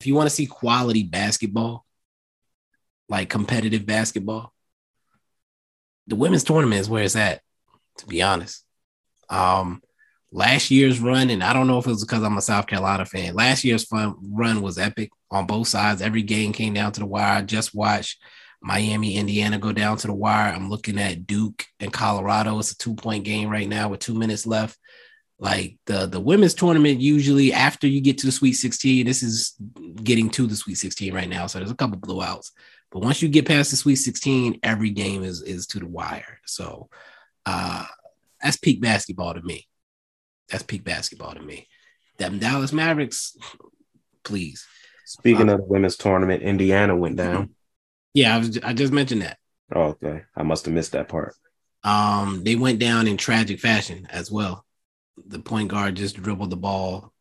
If 0.00 0.06
you 0.06 0.14
want 0.14 0.28
to 0.28 0.34
see 0.34 0.46
quality 0.46 1.02
basketball, 1.02 1.84
like 3.08 3.28
competitive 3.28 3.86
basketball. 3.86 4.54
The 6.06 6.14
women's 6.14 6.44
tournament 6.44 6.80
is 6.80 6.88
where 6.88 7.02
it's 7.02 7.16
at, 7.16 7.40
to 7.98 8.06
be 8.06 8.22
honest. 8.22 8.64
Um, 9.28 9.82
last 10.30 10.70
year's 10.70 11.00
run, 11.00 11.30
and 11.30 11.42
I 11.42 11.52
don't 11.52 11.66
know 11.66 11.78
if 11.78 11.86
it 11.86 11.90
was 11.90 12.04
because 12.04 12.22
I'm 12.22 12.36
a 12.36 12.42
South 12.42 12.68
Carolina 12.68 13.04
fan. 13.04 13.34
Last 13.34 13.64
year's 13.64 13.84
fun 13.84 14.14
run 14.22 14.62
was 14.62 14.78
epic 14.78 15.10
on 15.30 15.46
both 15.46 15.66
sides. 15.66 16.02
Every 16.02 16.22
game 16.22 16.52
came 16.52 16.74
down 16.74 16.92
to 16.92 17.00
the 17.00 17.06
wire. 17.06 17.38
I 17.38 17.42
just 17.42 17.74
watched 17.74 18.22
Miami, 18.60 19.16
Indiana 19.16 19.58
go 19.58 19.72
down 19.72 19.96
to 19.98 20.06
the 20.06 20.12
wire. 20.12 20.52
I'm 20.52 20.68
looking 20.68 20.98
at 20.98 21.26
Duke 21.26 21.64
and 21.80 21.92
Colorado. 21.92 22.58
It's 22.58 22.72
a 22.72 22.78
two 22.78 22.94
point 22.94 23.24
game 23.24 23.48
right 23.48 23.68
now 23.68 23.88
with 23.88 24.00
two 24.00 24.14
minutes 24.14 24.46
left. 24.46 24.78
Like 25.38 25.78
the 25.86 26.06
the 26.06 26.20
women's 26.20 26.54
tournament, 26.54 27.00
usually 27.00 27.52
after 27.52 27.86
you 27.86 28.00
get 28.00 28.18
to 28.18 28.26
the 28.26 28.32
Sweet 28.32 28.54
16, 28.54 29.06
this 29.06 29.22
is 29.22 29.54
getting 30.02 30.30
to 30.30 30.46
the 30.48 30.56
Sweet 30.56 30.74
16 30.74 31.14
right 31.14 31.28
now. 31.28 31.46
So 31.46 31.58
there's 31.58 31.70
a 31.70 31.76
couple 31.76 31.98
blowouts. 31.98 32.50
But 32.90 33.02
once 33.02 33.22
you 33.22 33.28
get 33.28 33.46
past 33.46 33.70
the 33.70 33.76
Sweet 33.76 33.96
16, 33.96 34.58
every 34.64 34.90
game 34.90 35.22
is 35.22 35.42
is 35.42 35.68
to 35.68 35.78
the 35.78 35.86
wire. 35.86 36.40
So 36.44 36.88
uh 37.46 37.84
that's 38.42 38.56
peak 38.56 38.80
basketball 38.80 39.34
to 39.34 39.42
me. 39.42 39.68
That's 40.48 40.64
peak 40.64 40.82
basketball 40.82 41.34
to 41.34 41.42
me. 41.42 41.68
Them 42.18 42.40
Dallas 42.40 42.72
Mavericks, 42.72 43.36
please. 44.24 44.66
Speaking 45.04 45.48
uh, 45.48 45.54
of 45.54 45.60
the 45.60 45.66
women's 45.66 45.96
tournament, 45.96 46.42
Indiana 46.42 46.96
went 46.96 47.16
down. 47.16 47.54
Yeah, 48.14 48.34
I, 48.34 48.38
was, 48.38 48.58
I 48.62 48.72
just 48.72 48.92
mentioned 48.92 49.22
that. 49.22 49.38
Oh, 49.74 49.82
okay. 49.82 50.22
I 50.36 50.42
must 50.42 50.64
have 50.64 50.74
missed 50.74 50.92
that 50.92 51.08
part. 51.08 51.34
Um, 51.84 52.42
they 52.44 52.56
went 52.56 52.78
down 52.78 53.06
in 53.06 53.16
tragic 53.16 53.60
fashion 53.60 54.06
as 54.10 54.30
well. 54.30 54.64
The 55.26 55.38
point 55.38 55.68
guard 55.68 55.96
just 55.96 56.16
dribbled 56.16 56.50
the 56.50 56.56
ball 56.56 57.12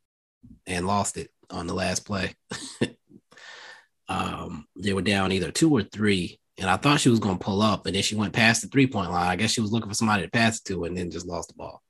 and 0.65 0.87
lost 0.87 1.17
it 1.17 1.29
on 1.49 1.67
the 1.67 1.73
last 1.73 2.05
play. 2.05 2.35
um, 4.07 4.65
they 4.75 4.93
were 4.93 5.01
down 5.01 5.31
either 5.31 5.51
two 5.51 5.71
or 5.71 5.83
three, 5.83 6.39
and 6.57 6.69
I 6.69 6.77
thought 6.77 6.99
she 6.99 7.09
was 7.09 7.19
going 7.19 7.37
to 7.37 7.43
pull 7.43 7.61
up, 7.61 7.85
and 7.85 7.95
then 7.95 8.03
she 8.03 8.15
went 8.15 8.33
past 8.33 8.61
the 8.61 8.67
three 8.67 8.87
point 8.87 9.11
line. 9.11 9.27
I 9.27 9.35
guess 9.35 9.51
she 9.51 9.61
was 9.61 9.71
looking 9.71 9.89
for 9.89 9.95
somebody 9.95 10.23
to 10.23 10.29
pass 10.29 10.59
it 10.59 10.65
to, 10.65 10.85
and 10.85 10.97
then 10.97 11.11
just 11.11 11.27
lost 11.27 11.49
the 11.49 11.55
ball. 11.55 11.81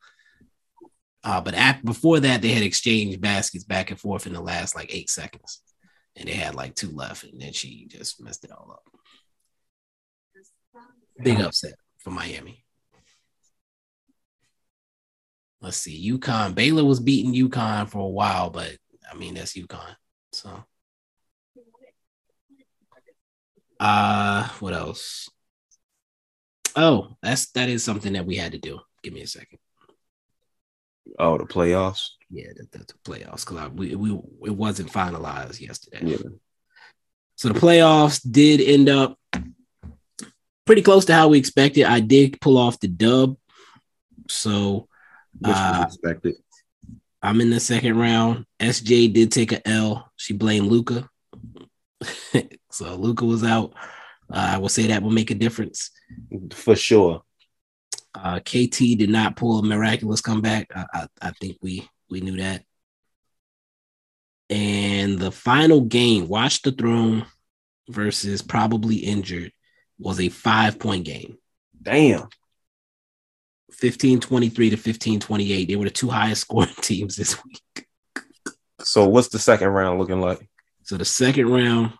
Uh, 1.24 1.42
but 1.42 1.84
before 1.84 2.20
that, 2.22 2.42
they 2.42 2.50
had 2.50 2.64
exchanged 2.64 3.20
baskets 3.20 3.64
back 3.66 3.92
and 3.92 4.00
forth 4.00 4.28
in 4.28 4.34
the 4.34 4.42
last 4.42 4.76
like 4.76 4.94
eight 4.94 5.10
seconds, 5.10 5.62
and 6.18 6.28
they 6.28 6.34
had 6.34 6.56
like 6.56 6.76
two 6.76 6.92
left, 6.92 7.24
and 7.24 7.40
then 7.40 7.54
she 7.54 7.88
just 7.88 8.22
messed 8.22 8.44
it 8.44 8.52
all 8.52 8.72
up. 8.72 8.84
Big 11.24 11.40
upset 11.40 11.76
for 12.00 12.12
Miami. 12.12 12.64
Let's 15.62 15.78
see, 15.78 16.12
UConn. 16.12 16.54
Baylor 16.54 16.84
was 16.84 17.00
beating 17.00 17.34
UConn 17.34 17.90
for 17.90 18.00
a 18.00 18.10
while, 18.10 18.50
but 18.50 18.78
I 19.12 19.16
mean 19.16 19.36
that's 19.36 19.54
UConn. 19.54 19.96
So, 20.32 20.64
uh, 23.80 24.48
what 24.60 24.74
else? 24.74 25.30
Oh, 26.76 27.16
that's 27.24 27.52
that 27.52 27.70
is 27.70 27.84
something 27.84 28.14
that 28.14 28.26
we 28.26 28.36
had 28.36 28.52
to 28.52 28.60
do. 28.60 28.80
Give 29.04 29.14
me 29.14 29.22
a 29.22 29.28
second. 29.28 29.60
Oh, 31.18 31.38
the 31.38 31.46
playoffs. 31.46 32.10
Yeah, 32.30 32.48
that, 32.56 32.72
that's 32.72 32.94
the 32.94 33.00
playoffs 33.00 33.46
because 33.46 33.72
we 33.72 33.96
we 33.96 34.12
it 34.46 34.56
wasn't 34.56 34.92
finalized 34.92 35.62
yesterday. 35.62 36.00
Yeah. 36.04 36.18
So 37.36 37.50
the 37.50 37.60
playoffs 37.60 38.20
did 38.30 38.62
end 38.62 38.90
up 38.90 39.18
pretty 40.66 40.82
close 40.82 41.06
to 41.06 41.14
how 41.14 41.30
we 41.30 41.38
expected. 41.38 41.86
I 41.86 42.00
did 42.00 42.42
pull 42.42 42.58
off 42.58 42.80
the 42.80 42.88
dub, 42.88 43.38
so 44.28 44.88
uh, 45.44 45.86
expected. 45.88 46.36
I'm 47.22 47.42
in 47.42 47.50
the 47.50 47.60
second 47.60 47.98
round. 47.98 48.46
SJ 48.60 49.14
did 49.14 49.32
take 49.32 49.52
a 49.54 49.66
L. 49.68 50.12
She 50.18 50.34
blamed 50.34 50.68
Luka, 50.68 51.10
so 52.72 52.96
Luka 52.96 53.26
was 53.26 53.44
out. 53.44 53.74
Uh, 54.30 54.52
I 54.54 54.58
will 54.58 54.70
say 54.70 54.88
that 54.88 55.02
will 55.02 55.12
make 55.12 55.32
a 55.32 55.36
difference 55.36 55.92
for 56.52 56.76
sure. 56.76 57.24
Uh, 58.14 58.40
KT 58.40 58.98
did 58.98 59.10
not 59.10 59.36
pull 59.36 59.60
a 59.60 59.64
miraculous 59.64 60.22
comeback. 60.22 60.68
I, 60.76 60.86
I, 60.94 61.08
I 61.22 61.32
think 61.32 61.58
we 61.62 61.88
we 62.10 62.22
knew 62.22 62.38
that. 62.38 62.64
And 64.50 65.20
the 65.20 65.32
final 65.32 65.82
game, 65.82 66.28
Watch 66.28 66.62
the 66.62 66.72
Throne 66.72 67.26
versus 67.90 68.42
probably 68.42 68.96
injured, 68.98 69.52
was 70.00 70.20
a 70.20 70.30
five 70.30 70.80
point 70.80 71.06
game. 71.06 71.38
Damn. 71.82 72.30
15 73.72 74.20
23 74.20 74.70
to 74.72 74.78
15 74.78 75.20
28. 75.20 75.68
They 75.68 75.76
were 75.76 75.86
the 75.86 75.92
two 75.92 76.10
highest 76.10 76.42
scoring 76.48 76.74
teams 76.82 77.16
this 77.16 77.38
week. 77.44 77.88
So, 78.82 79.08
what's 79.08 79.30
the 79.30 79.40
second 79.40 79.70
round 79.70 80.00
looking 80.00 80.22
like? 80.22 80.48
So, 80.84 80.98
the 80.98 81.06
second 81.06 81.50
round 81.50 81.94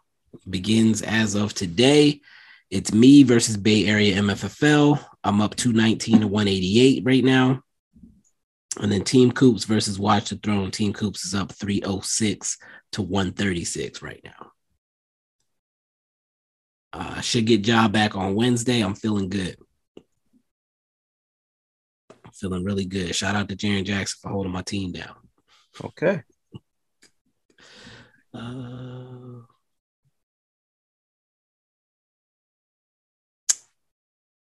begins 0.50 1.02
as 1.02 1.36
of 1.36 1.54
today. 1.54 2.22
It's 2.70 2.94
me 2.94 3.24
versus 3.24 3.58
Bay 3.58 3.86
Area 3.86 4.22
MFFL. 4.22 5.04
I'm 5.24 5.42
up 5.42 5.56
219 5.56 6.22
to 6.22 6.28
188 6.28 7.04
right 7.06 7.24
now. 7.24 7.64
And 8.80 8.92
then 8.92 9.04
Team 9.04 9.32
Coops 9.32 9.64
versus 9.64 10.00
Watch 10.00 10.30
the 10.30 10.36
Throne. 10.36 10.70
Team 10.70 10.94
Coops 10.94 11.26
is 11.26 11.34
up 11.34 11.52
306 11.52 12.58
to 12.94 13.02
136 13.02 14.02
right 14.02 14.22
now. 14.24 14.52
Uh, 16.94 17.22
should 17.22 17.46
get 17.46 17.64
job 17.64 17.92
back 17.92 18.16
on 18.16 18.36
Wednesday. 18.36 18.82
I'm 18.82 18.96
feeling 18.96 19.30
good. 19.30 19.58
I'm 19.98 20.04
feeling 22.34 22.64
really 22.64 22.86
good. 22.86 23.16
Shout 23.16 23.36
out 23.36 23.50
to 23.50 23.56
Jaren 23.56 23.84
Jackson 23.84 24.20
for 24.22 24.32
holding 24.32 24.52
my 24.52 24.62
team 24.62 24.92
down. 24.92 25.16
Okay. 25.84 26.22
Uh, 28.34 29.42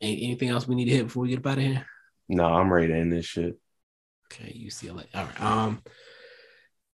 anything 0.01 0.49
else 0.49 0.67
we 0.67 0.75
need 0.75 0.85
to 0.85 0.91
hit 0.91 1.05
before 1.05 1.23
we 1.23 1.29
get 1.29 1.39
up 1.39 1.47
out 1.47 1.57
of 1.57 1.63
here? 1.63 1.85
No, 2.27 2.45
I'm 2.45 2.71
ready 2.71 2.87
to 2.87 2.95
end 2.95 3.11
this 3.11 3.25
shit. 3.25 3.59
Okay, 4.31 4.53
UCLA. 4.53 5.05
All 5.13 5.25
right. 5.25 5.41
Um, 5.41 5.81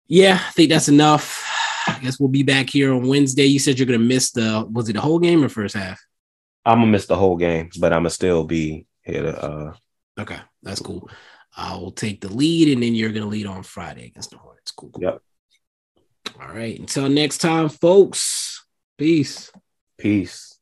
yeah, 0.07 0.39
I 0.47 0.51
think 0.51 0.69
that's 0.69 0.89
enough. 0.89 1.43
I 1.87 1.99
guess 1.99 2.19
we'll 2.19 2.29
be 2.29 2.43
back 2.43 2.69
here 2.69 2.93
on 2.93 3.07
Wednesday. 3.07 3.45
You 3.45 3.59
said 3.59 3.79
you're 3.79 3.85
gonna 3.85 3.99
miss 3.99 4.31
the 4.31 4.67
was 4.71 4.89
it 4.89 4.93
the 4.93 5.01
whole 5.01 5.19
game 5.19 5.43
or 5.43 5.49
first 5.49 5.75
half? 5.75 5.99
I'm 6.65 6.79
gonna 6.79 6.91
miss 6.91 7.07
the 7.07 7.15
whole 7.15 7.37
game, 7.37 7.69
but 7.79 7.91
I'm 7.91 7.99
gonna 7.99 8.09
still 8.09 8.43
be 8.43 8.85
here 9.01 9.23
to 9.23 9.43
uh 9.43 9.73
Okay, 10.19 10.37
that's 10.61 10.79
cool. 10.79 11.09
I 11.55 11.75
will 11.75 11.91
take 11.91 12.21
the 12.21 12.33
lead 12.33 12.71
and 12.73 12.83
then 12.83 12.95
you're 12.95 13.11
gonna 13.11 13.27
lead 13.27 13.47
on 13.47 13.63
Friday 13.63 14.05
against 14.07 14.31
the 14.31 14.37
Hornets. 14.37 14.71
Cool, 14.71 14.91
cool. 14.91 15.03
Yep. 15.03 15.21
All 16.39 16.47
right. 16.47 16.79
Until 16.79 17.09
next 17.09 17.39
time, 17.39 17.69
folks. 17.69 18.65
Peace. 18.97 19.51
Peace. 19.97 20.59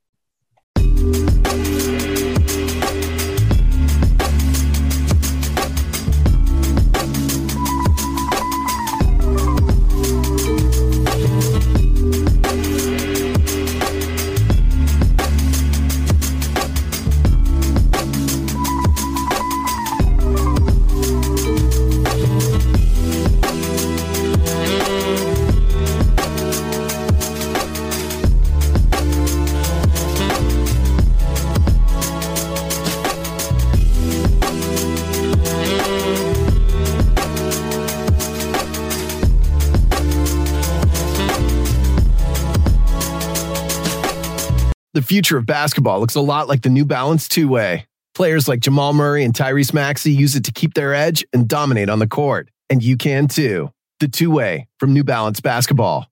The 45.02 45.08
future 45.08 45.36
of 45.36 45.48
basketball 45.48 46.00
looks 46.00 46.14
a 46.14 46.22
lot 46.22 46.48
like 46.48 46.62
the 46.62 46.70
New 46.70 46.86
Balance 46.86 47.28
two 47.28 47.48
way. 47.48 47.88
Players 48.14 48.48
like 48.48 48.60
Jamal 48.60 48.94
Murray 48.94 49.24
and 49.24 49.34
Tyrese 49.34 49.74
Maxey 49.74 50.12
use 50.12 50.36
it 50.36 50.44
to 50.44 50.52
keep 50.52 50.76
their 50.76 50.94
edge 50.94 51.26
and 51.34 51.48
dominate 51.48 51.90
on 51.90 51.98
the 51.98 52.06
court. 52.06 52.50
And 52.70 52.84
you 52.84 52.98
can 52.98 53.28
too. 53.28 53.72
The 54.00 54.08
two 54.08 54.30
way 54.30 54.68
from 54.78 54.94
New 54.94 55.04
Balance 55.04 55.42
Basketball. 55.42 56.06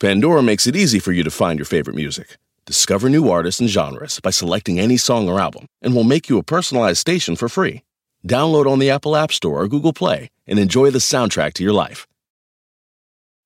Pandora 0.00 0.42
makes 0.42 0.66
it 0.66 0.76
easy 0.76 0.98
for 0.98 1.12
you 1.12 1.22
to 1.22 1.30
find 1.30 1.58
your 1.58 1.66
favorite 1.66 1.94
music. 1.94 2.38
Discover 2.64 3.10
new 3.10 3.28
artists 3.28 3.60
and 3.60 3.68
genres 3.68 4.18
by 4.18 4.30
selecting 4.30 4.80
any 4.80 4.96
song 4.96 5.28
or 5.28 5.38
album, 5.38 5.66
and 5.82 5.94
we'll 5.94 6.04
make 6.04 6.30
you 6.30 6.38
a 6.38 6.42
personalized 6.42 7.00
station 7.00 7.36
for 7.36 7.50
free. 7.50 7.84
Download 8.26 8.64
on 8.64 8.78
the 8.78 8.88
Apple 8.88 9.14
App 9.14 9.30
Store 9.30 9.60
or 9.60 9.68
Google 9.68 9.92
Play 9.92 10.30
and 10.46 10.58
enjoy 10.58 10.90
the 10.90 11.00
soundtrack 11.00 11.52
to 11.52 11.62
your 11.62 11.74
life. 11.74 12.08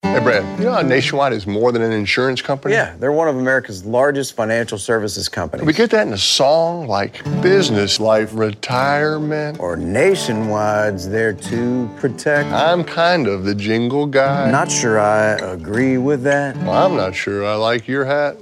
Hey, 0.04 0.18
Brad, 0.18 0.58
you 0.58 0.64
know 0.66 0.72
how 0.72 0.82
Nationwide 0.82 1.32
is 1.32 1.46
more 1.46 1.70
than 1.70 1.80
an 1.80 1.92
insurance 1.92 2.42
company? 2.42 2.74
Yeah, 2.74 2.94
they're 2.98 3.12
one 3.12 3.28
of 3.28 3.36
America's 3.36 3.84
largest 3.84 4.34
financial 4.34 4.76
services 4.76 5.28
companies. 5.28 5.64
We 5.64 5.72
get 5.72 5.90
that 5.92 6.06
in 6.06 6.12
a 6.12 6.18
song 6.18 6.88
like 6.88 7.22
business, 7.40 8.00
life, 8.00 8.30
retirement. 8.34 9.60
Or 9.60 9.76
Nationwide's 9.76 11.08
there 11.08 11.32
to 11.32 11.88
protect. 11.98 12.50
I'm 12.50 12.82
kind 12.82 13.28
of 13.28 13.44
the 13.44 13.54
jingle 13.54 14.06
guy. 14.06 14.50
Not 14.50 14.70
sure 14.72 14.98
I 14.98 15.34
agree 15.36 15.98
with 15.98 16.24
that. 16.24 16.56
Well, 16.56 16.72
I'm 16.84 16.96
not 16.96 17.14
sure 17.14 17.46
I 17.46 17.54
like 17.54 17.86
your 17.86 18.04
hat. 18.04 18.36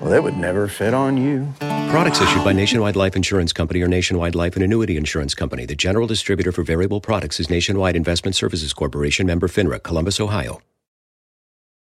well, 0.00 0.10
they 0.10 0.20
would 0.20 0.36
never 0.36 0.68
fit 0.68 0.92
on 0.92 1.16
you. 1.16 1.48
Products 1.90 2.20
issued 2.20 2.44
by 2.44 2.52
Nationwide 2.52 2.94
Life 2.94 3.16
Insurance 3.16 3.52
Company 3.54 3.80
or 3.80 3.88
Nationwide 3.88 4.34
Life 4.34 4.54
and 4.54 4.62
Annuity 4.62 4.96
Insurance 4.98 5.34
Company. 5.34 5.64
The 5.64 5.76
general 5.76 6.06
distributor 6.06 6.52
for 6.52 6.62
variable 6.62 7.00
products 7.00 7.40
is 7.40 7.48
Nationwide 7.48 7.96
Investment 7.96 8.36
Services 8.36 8.72
Corporation, 8.74 9.26
member 9.26 9.48
FINRA, 9.48 9.82
Columbus, 9.82 10.20
Ohio. 10.20 10.60